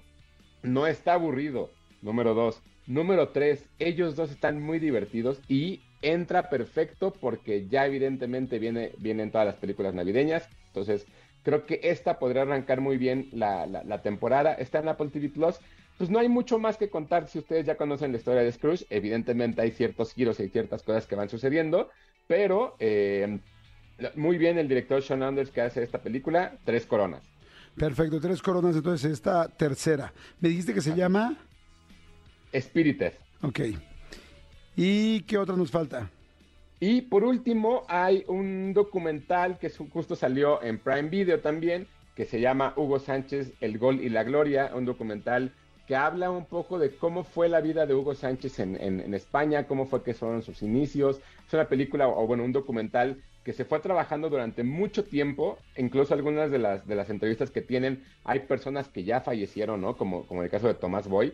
No 0.62 0.86
está 0.86 1.14
aburrido, 1.14 1.70
número 2.02 2.34
dos. 2.34 2.62
Número 2.86 3.30
tres, 3.30 3.64
ellos 3.78 4.14
dos 4.14 4.30
están 4.30 4.62
muy 4.62 4.78
divertidos 4.78 5.40
y 5.48 5.80
entra 6.02 6.48
perfecto 6.48 7.12
porque 7.12 7.66
ya 7.68 7.86
evidentemente 7.86 8.58
viene, 8.58 8.92
vienen 8.98 9.30
todas 9.30 9.46
las 9.46 9.56
películas 9.56 9.94
navideñas. 9.94 10.48
Entonces, 10.68 11.06
creo 11.42 11.66
que 11.66 11.80
esta 11.82 12.18
podría 12.18 12.42
arrancar 12.42 12.80
muy 12.80 12.96
bien 12.96 13.28
la, 13.32 13.66
la, 13.66 14.02
temporada. 14.02 14.54
Está 14.54 14.80
en 14.80 14.88
Apple 14.88 15.08
TV 15.08 15.28
Plus. 15.28 15.56
Pues 15.98 16.10
no 16.10 16.18
hay 16.18 16.28
mucho 16.28 16.58
más 16.58 16.76
que 16.76 16.90
contar 16.90 17.26
si 17.26 17.38
ustedes 17.38 17.66
ya 17.66 17.76
conocen 17.76 18.12
la 18.12 18.18
historia 18.18 18.42
de 18.42 18.52
Scrooge. 18.52 18.86
Evidentemente 18.90 19.62
hay 19.62 19.70
ciertos 19.70 20.12
giros 20.12 20.38
y 20.40 20.48
ciertas 20.48 20.82
cosas 20.82 21.06
que 21.06 21.16
van 21.16 21.28
sucediendo, 21.28 21.88
pero 22.26 22.76
eh, 22.78 23.40
muy 24.14 24.36
bien 24.38 24.58
el 24.58 24.68
director 24.68 25.02
Sean 25.02 25.22
Anders 25.22 25.50
que 25.50 25.62
hace 25.62 25.82
esta 25.82 26.00
película, 26.00 26.58
Tres 26.64 26.84
Coronas. 26.84 27.22
Perfecto, 27.76 28.20
Tres 28.20 28.42
Coronas, 28.42 28.76
entonces 28.76 29.10
esta 29.10 29.48
tercera. 29.48 30.12
¿Me 30.40 30.48
dijiste 30.48 30.74
que 30.74 30.80
se 30.80 30.94
llama? 30.94 31.36
Spirited. 32.54 33.12
Ok. 33.42 33.60
¿Y 34.76 35.20
qué 35.22 35.38
otra 35.38 35.56
nos 35.56 35.70
falta? 35.70 36.10
Y 36.78 37.02
por 37.02 37.24
último, 37.24 37.84
hay 37.88 38.24
un 38.28 38.74
documental 38.74 39.58
que 39.58 39.70
justo 39.70 40.14
salió 40.14 40.62
en 40.62 40.78
Prime 40.78 41.08
Video 41.08 41.40
también, 41.40 41.86
que 42.14 42.26
se 42.26 42.40
llama 42.40 42.74
Hugo 42.76 42.98
Sánchez, 42.98 43.52
El 43.60 43.78
Gol 43.78 44.00
y 44.00 44.10
la 44.10 44.24
Gloria, 44.24 44.70
un 44.74 44.84
documental 44.84 45.52
que 45.86 45.96
habla 45.96 46.30
un 46.30 46.44
poco 46.46 46.78
de 46.78 46.94
cómo 46.96 47.24
fue 47.24 47.48
la 47.48 47.60
vida 47.60 47.86
de 47.86 47.94
Hugo 47.94 48.14
Sánchez 48.14 48.58
en, 48.58 49.14
España, 49.14 49.66
cómo 49.66 49.86
fue 49.86 50.02
que 50.02 50.14
fueron 50.14 50.42
sus 50.42 50.62
inicios. 50.62 51.20
Es 51.46 51.54
una 51.54 51.68
película, 51.68 52.08
o 52.08 52.26
bueno, 52.26 52.44
un 52.44 52.52
documental 52.52 53.22
que 53.44 53.52
se 53.52 53.64
fue 53.64 53.78
trabajando 53.78 54.28
durante 54.28 54.64
mucho 54.64 55.04
tiempo, 55.04 55.58
incluso 55.76 56.12
algunas 56.12 56.50
de 56.50 56.58
las, 56.58 56.86
de 56.86 56.96
las 56.96 57.08
entrevistas 57.08 57.52
que 57.52 57.62
tienen, 57.62 58.02
hay 58.24 58.40
personas 58.40 58.88
que 58.88 59.04
ya 59.04 59.20
fallecieron, 59.20 59.80
¿no? 59.80 59.96
Como, 59.96 60.26
como 60.26 60.40
en 60.40 60.46
el 60.46 60.50
caso 60.50 60.66
de 60.66 60.74
Tomás 60.74 61.06
Boy. 61.06 61.32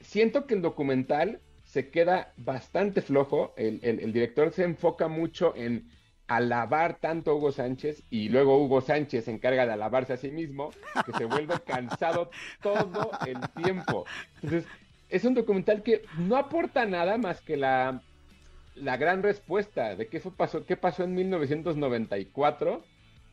Siento 0.00 0.46
que 0.46 0.54
el 0.54 0.62
documental 0.62 1.40
se 1.64 1.90
queda 1.90 2.32
bastante 2.36 3.00
flojo. 3.00 3.54
El, 3.56 4.12
director 4.12 4.52
se 4.52 4.64
enfoca 4.64 5.08
mucho 5.08 5.54
en 5.54 5.88
alabar 6.26 6.98
tanto 6.98 7.30
a 7.30 7.34
Hugo 7.34 7.52
Sánchez 7.52 8.04
y 8.10 8.28
luego 8.28 8.62
Hugo 8.62 8.80
Sánchez 8.80 9.24
se 9.24 9.30
encarga 9.30 9.66
de 9.66 9.72
alabarse 9.72 10.12
a 10.12 10.16
sí 10.16 10.30
mismo, 10.30 10.70
que 11.04 11.12
se 11.12 11.24
vuelve 11.24 11.54
cansado 11.66 12.30
todo 12.62 13.10
el 13.26 13.40
tiempo. 13.62 14.04
Entonces, 14.36 14.64
es 15.08 15.24
un 15.24 15.34
documental 15.34 15.82
que 15.82 16.02
no 16.18 16.36
aporta 16.36 16.86
nada 16.86 17.18
más 17.18 17.40
que 17.40 17.56
la, 17.56 18.02
la 18.74 18.96
gran 18.96 19.22
respuesta 19.22 19.96
de 19.96 20.08
qué, 20.08 20.20
fue, 20.20 20.32
pasó, 20.32 20.64
qué 20.64 20.76
pasó 20.76 21.04
en 21.04 21.14
1994 21.14 22.82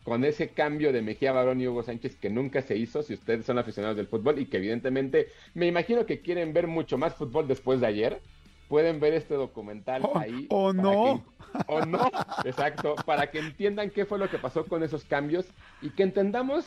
con 0.08 0.24
ese 0.24 0.48
cambio 0.48 0.93
de 0.93 1.02
Mejía 1.02 1.34
Barón 1.34 1.60
y 1.60 1.67
Hugo 1.67 1.84
Sánchez 1.84 2.15
que 2.15 2.30
nunca 2.30 2.62
se 2.62 2.78
hizo 2.78 3.04
si 3.04 3.13
ustedes 3.13 3.46
son 3.46 3.58
aficionados 3.58 3.98
del 3.98 4.08
fútbol 4.08 4.39
y 4.39 4.46
que 4.46 4.56
evidentemente 4.56 5.28
me 5.54 5.67
imagino 5.67 6.06
que 6.06 6.22
quieren 6.22 6.54
ver 6.54 6.65
mucho 6.65 6.98
más 6.98 7.13
fútbol 7.13 7.46
después 7.46 7.82
de 7.82 7.88
ayer. 7.88 8.22
Pueden 8.70 9.02
ver 9.02 9.13
este 9.13 9.34
documental 9.34 10.04
oh, 10.06 10.17
ahí. 10.17 10.48
O 10.50 10.72
no. 10.72 11.26
o 11.67 11.86
no, 11.86 12.10
exacto, 12.46 12.96
para 13.06 13.32
que 13.32 13.39
entiendan 13.39 13.89
qué 13.89 14.06
fue 14.06 14.17
lo 14.17 14.30
que 14.30 14.38
pasó 14.38 14.65
con 14.65 14.82
esos 14.82 15.04
cambios 15.04 15.46
y 15.82 15.89
que 15.89 16.04
entendamos 16.04 16.65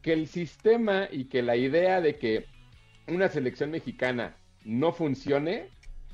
que 0.00 0.14
el 0.14 0.26
sistema 0.26 1.08
y 1.12 1.26
que 1.26 1.42
la 1.42 1.56
idea 1.56 2.00
de 2.00 2.16
que 2.16 2.46
una 3.06 3.28
selección 3.28 3.70
mexicana 3.70 4.34
no 4.64 4.92
funcione 4.92 5.68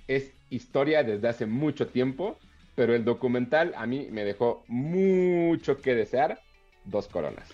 es 0.08 0.32
historia 0.50 1.04
desde 1.04 1.28
hace 1.28 1.46
mucho 1.46 1.86
tiempo, 1.86 2.36
pero 2.74 2.96
el 2.96 3.04
documental 3.04 3.74
a 3.76 3.86
mí 3.86 4.08
me 4.10 4.24
dejó 4.24 4.64
mucho 4.66 5.78
que 5.78 5.94
desear 5.94 6.40
dos 6.88 7.08
coronas. 7.08 7.48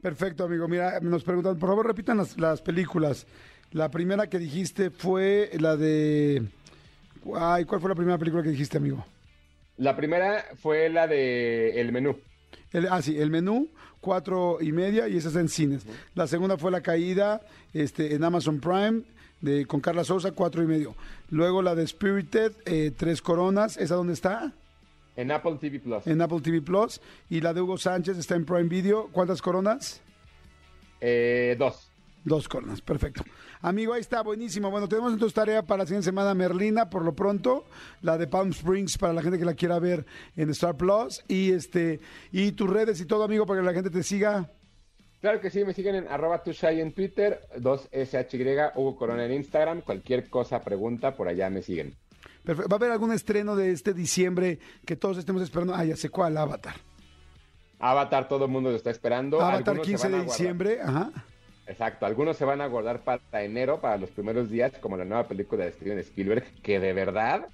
Perfecto, 0.00 0.44
amigo. 0.44 0.68
Mira, 0.68 1.00
nos 1.00 1.24
preguntan, 1.24 1.58
por 1.58 1.70
favor, 1.70 1.86
repitan 1.86 2.20
las, 2.36 2.62
películas. 2.62 3.26
La 3.72 3.90
primera 3.90 4.28
que 4.28 4.38
dijiste 4.38 4.90
fue 4.90 5.50
la 5.58 5.76
de... 5.76 6.42
Ay, 7.34 7.64
¿cuál 7.64 7.80
fue 7.80 7.88
la 7.88 7.96
primera 7.96 8.18
película 8.18 8.42
que 8.42 8.50
dijiste, 8.50 8.76
amigo? 8.76 9.04
La 9.78 9.96
primera 9.96 10.44
fue 10.60 10.90
la 10.90 11.06
de 11.06 11.80
El 11.80 11.90
Menú. 11.90 12.16
El, 12.72 12.86
ah, 12.90 13.00
sí, 13.00 13.18
el 13.18 13.30
menú, 13.30 13.68
cuatro 14.00 14.58
y 14.60 14.72
media, 14.72 15.08
y 15.08 15.16
esa 15.16 15.28
está 15.28 15.40
en 15.40 15.48
cines. 15.48 15.86
La 16.14 16.26
segunda 16.26 16.58
fue 16.58 16.70
La 16.70 16.82
Caída, 16.82 17.40
este, 17.72 18.14
en 18.14 18.24
Amazon 18.24 18.60
Prime, 18.60 19.02
de, 19.40 19.64
con 19.64 19.80
Carla 19.80 20.04
Sosa, 20.04 20.32
cuatro 20.32 20.62
y 20.62 20.66
medio. 20.66 20.94
Luego 21.30 21.62
la 21.62 21.74
de 21.74 21.86
Spirited, 21.86 22.52
eh, 22.66 22.92
tres 22.96 23.22
coronas, 23.22 23.76
¿esa 23.76 23.94
dónde 23.94 24.12
está? 24.12 24.52
En 25.16 25.30
Apple 25.30 25.56
TV 25.60 25.80
Plus. 25.80 26.06
En 26.06 26.20
Apple 26.20 26.40
TV 26.40 26.60
Plus. 26.60 27.00
Y 27.30 27.40
la 27.40 27.52
de 27.52 27.60
Hugo 27.60 27.78
Sánchez 27.78 28.18
está 28.18 28.34
en 28.34 28.44
Prime 28.44 28.64
Video, 28.64 29.08
¿cuántas 29.12 29.40
coronas? 29.40 30.02
Eh, 31.00 31.56
dos. 31.58 31.90
Dos 32.24 32.48
coronas, 32.48 32.80
perfecto. 32.80 33.22
Amigo, 33.60 33.92
ahí 33.92 34.00
está, 34.00 34.22
buenísimo. 34.22 34.70
Bueno, 34.70 34.88
tenemos 34.88 35.12
entonces 35.12 35.34
tarea 35.34 35.62
para 35.62 35.82
la 35.82 35.86
siguiente 35.86 36.06
semana 36.06 36.34
Merlina, 36.34 36.88
por 36.88 37.04
lo 37.04 37.14
pronto, 37.14 37.66
la 38.00 38.16
de 38.16 38.26
Palm 38.26 38.50
Springs 38.50 38.96
para 38.96 39.12
la 39.12 39.20
gente 39.20 39.38
que 39.38 39.44
la 39.44 39.54
quiera 39.54 39.78
ver 39.78 40.06
en 40.34 40.48
Star 40.50 40.74
Plus 40.74 41.22
y 41.28 41.52
este 41.52 42.00
y 42.32 42.52
tus 42.52 42.70
redes 42.70 42.98
y 43.00 43.06
todo, 43.06 43.24
amigo, 43.24 43.44
para 43.44 43.60
que 43.60 43.66
la 43.66 43.74
gente 43.74 43.90
te 43.90 44.02
siga. 44.02 44.50
Claro 45.20 45.40
que 45.40 45.50
sí, 45.50 45.64
me 45.64 45.74
siguen 45.74 45.96
en 45.96 46.08
arroba 46.08 46.42
tushai 46.42 46.80
en 46.80 46.92
Twitter, 46.92 47.40
2SHY, 47.58 48.72
Hugo 48.74 48.96
Corona 48.96 49.24
en 49.26 49.32
Instagram, 49.32 49.82
cualquier 49.82 50.28
cosa, 50.28 50.60
pregunta, 50.60 51.14
por 51.14 51.28
allá 51.28 51.48
me 51.50 51.62
siguen. 51.62 51.94
Perfecto. 52.44 52.68
¿Va 52.68 52.76
a 52.76 52.78
haber 52.78 52.90
algún 52.90 53.12
estreno 53.12 53.56
de 53.56 53.72
este 53.72 53.94
diciembre 53.94 54.58
que 54.86 54.96
todos 54.96 55.18
estemos 55.18 55.42
esperando? 55.42 55.74
Ah, 55.74 55.84
ya 55.84 55.96
sé 55.96 56.10
cuál, 56.10 56.36
Avatar. 56.36 56.76
Avatar, 57.78 58.28
todo 58.28 58.44
el 58.44 58.50
mundo 58.50 58.70
lo 58.70 58.76
está 58.76 58.90
esperando. 58.90 59.40
Avatar 59.40 59.76
Algunos 59.76 59.86
se 59.86 59.92
15 59.92 60.06
van 60.08 60.14
a 60.14 60.18
de 60.18 60.24
diciembre, 60.24 60.80
ajá. 60.82 61.10
Exacto, 61.66 62.04
algunos 62.04 62.36
se 62.36 62.44
van 62.44 62.60
a 62.60 62.66
guardar 62.66 63.00
para 63.00 63.42
enero, 63.42 63.80
para 63.80 63.96
los 63.96 64.10
primeros 64.10 64.50
días, 64.50 64.72
como 64.80 64.98
la 64.98 65.04
nueva 65.04 65.26
película 65.26 65.64
de 65.64 65.72
Steven 65.72 65.98
Spielberg, 65.98 66.44
que 66.62 66.78
de 66.78 66.92
verdad, 66.92 67.48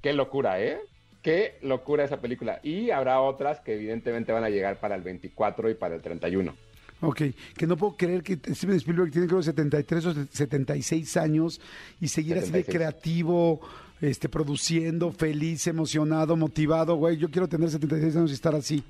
qué 0.00 0.12
locura, 0.12 0.60
¿eh? 0.60 0.78
Qué 1.20 1.58
locura 1.62 2.04
esa 2.04 2.20
película. 2.20 2.60
Y 2.62 2.90
habrá 2.90 3.20
otras 3.20 3.60
que 3.60 3.74
evidentemente 3.74 4.32
van 4.32 4.44
a 4.44 4.50
llegar 4.50 4.78
para 4.78 4.94
el 4.94 5.02
24 5.02 5.70
y 5.70 5.74
para 5.74 5.94
el 5.94 6.02
31. 6.02 6.54
Ok, 7.02 7.22
que 7.56 7.66
no 7.66 7.76
puedo 7.76 7.96
creer 7.96 8.22
que 8.22 8.34
Steven 8.54 8.76
Spielberg 8.76 9.10
tiene 9.10 9.26
creo 9.26 9.42
73 9.42 10.06
o 10.06 10.14
76 10.30 11.16
años 11.16 11.60
y 12.00 12.06
seguir 12.06 12.38
así 12.38 12.52
de 12.52 12.62
76. 12.62 12.76
creativo, 12.76 13.60
este, 14.00 14.28
produciendo, 14.28 15.10
feliz, 15.10 15.66
emocionado, 15.66 16.36
motivado, 16.36 16.94
güey. 16.94 17.16
Yo 17.16 17.28
quiero 17.28 17.48
tener 17.48 17.70
76 17.70 18.16
años 18.16 18.30
y 18.30 18.34
estar 18.34 18.54
así. 18.54 18.84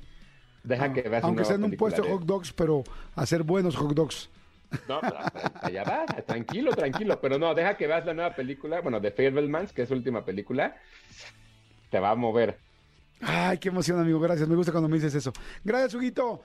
Deja 0.62 0.92
que 0.92 1.08
veas 1.08 1.24
Aunque 1.24 1.46
sea 1.46 1.56
en 1.56 1.64
un 1.64 1.72
puesto 1.72 2.02
de 2.02 2.10
hot 2.10 2.24
dogs, 2.24 2.52
pero 2.52 2.84
hacer 3.16 3.42
buenos 3.42 3.76
hot 3.76 3.94
dogs. 3.94 4.28
No, 4.88 5.00
pero 5.00 5.16
allá 5.62 5.82
va, 5.84 6.06
tranquilo, 6.06 6.72
tranquilo. 6.72 7.18
Pero 7.18 7.38
no, 7.38 7.54
deja 7.54 7.76
que 7.78 7.86
veas 7.86 8.04
la 8.04 8.12
nueva 8.12 8.34
película, 8.34 8.82
bueno, 8.82 9.00
de 9.00 9.10
Fablemans, 9.10 9.72
que 9.72 9.82
es 9.82 9.88
su 9.88 9.94
última 9.94 10.22
película. 10.22 10.76
Te 11.90 11.98
va 11.98 12.10
a 12.10 12.14
mover. 12.14 12.58
Ay, 13.22 13.58
qué 13.58 13.68
emoción, 13.68 14.00
amigo. 14.00 14.20
Gracias. 14.20 14.48
Me 14.48 14.56
gusta 14.56 14.72
cuando 14.72 14.88
me 14.88 14.96
dices 14.96 15.14
eso. 15.14 15.32
Gracias, 15.64 15.94
Huguito. 15.94 16.42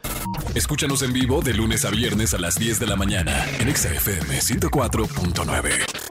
Escúchanos 0.55 1.01
en 1.01 1.13
vivo 1.13 1.41
de 1.41 1.53
lunes 1.53 1.85
a 1.85 1.89
viernes 1.89 2.33
a 2.33 2.37
las 2.37 2.55
10 2.55 2.79
de 2.79 2.87
la 2.87 2.95
mañana 2.95 3.45
en 3.59 3.67
Exa 3.67 3.89
FM 3.93 4.39
104.9. 4.39 6.06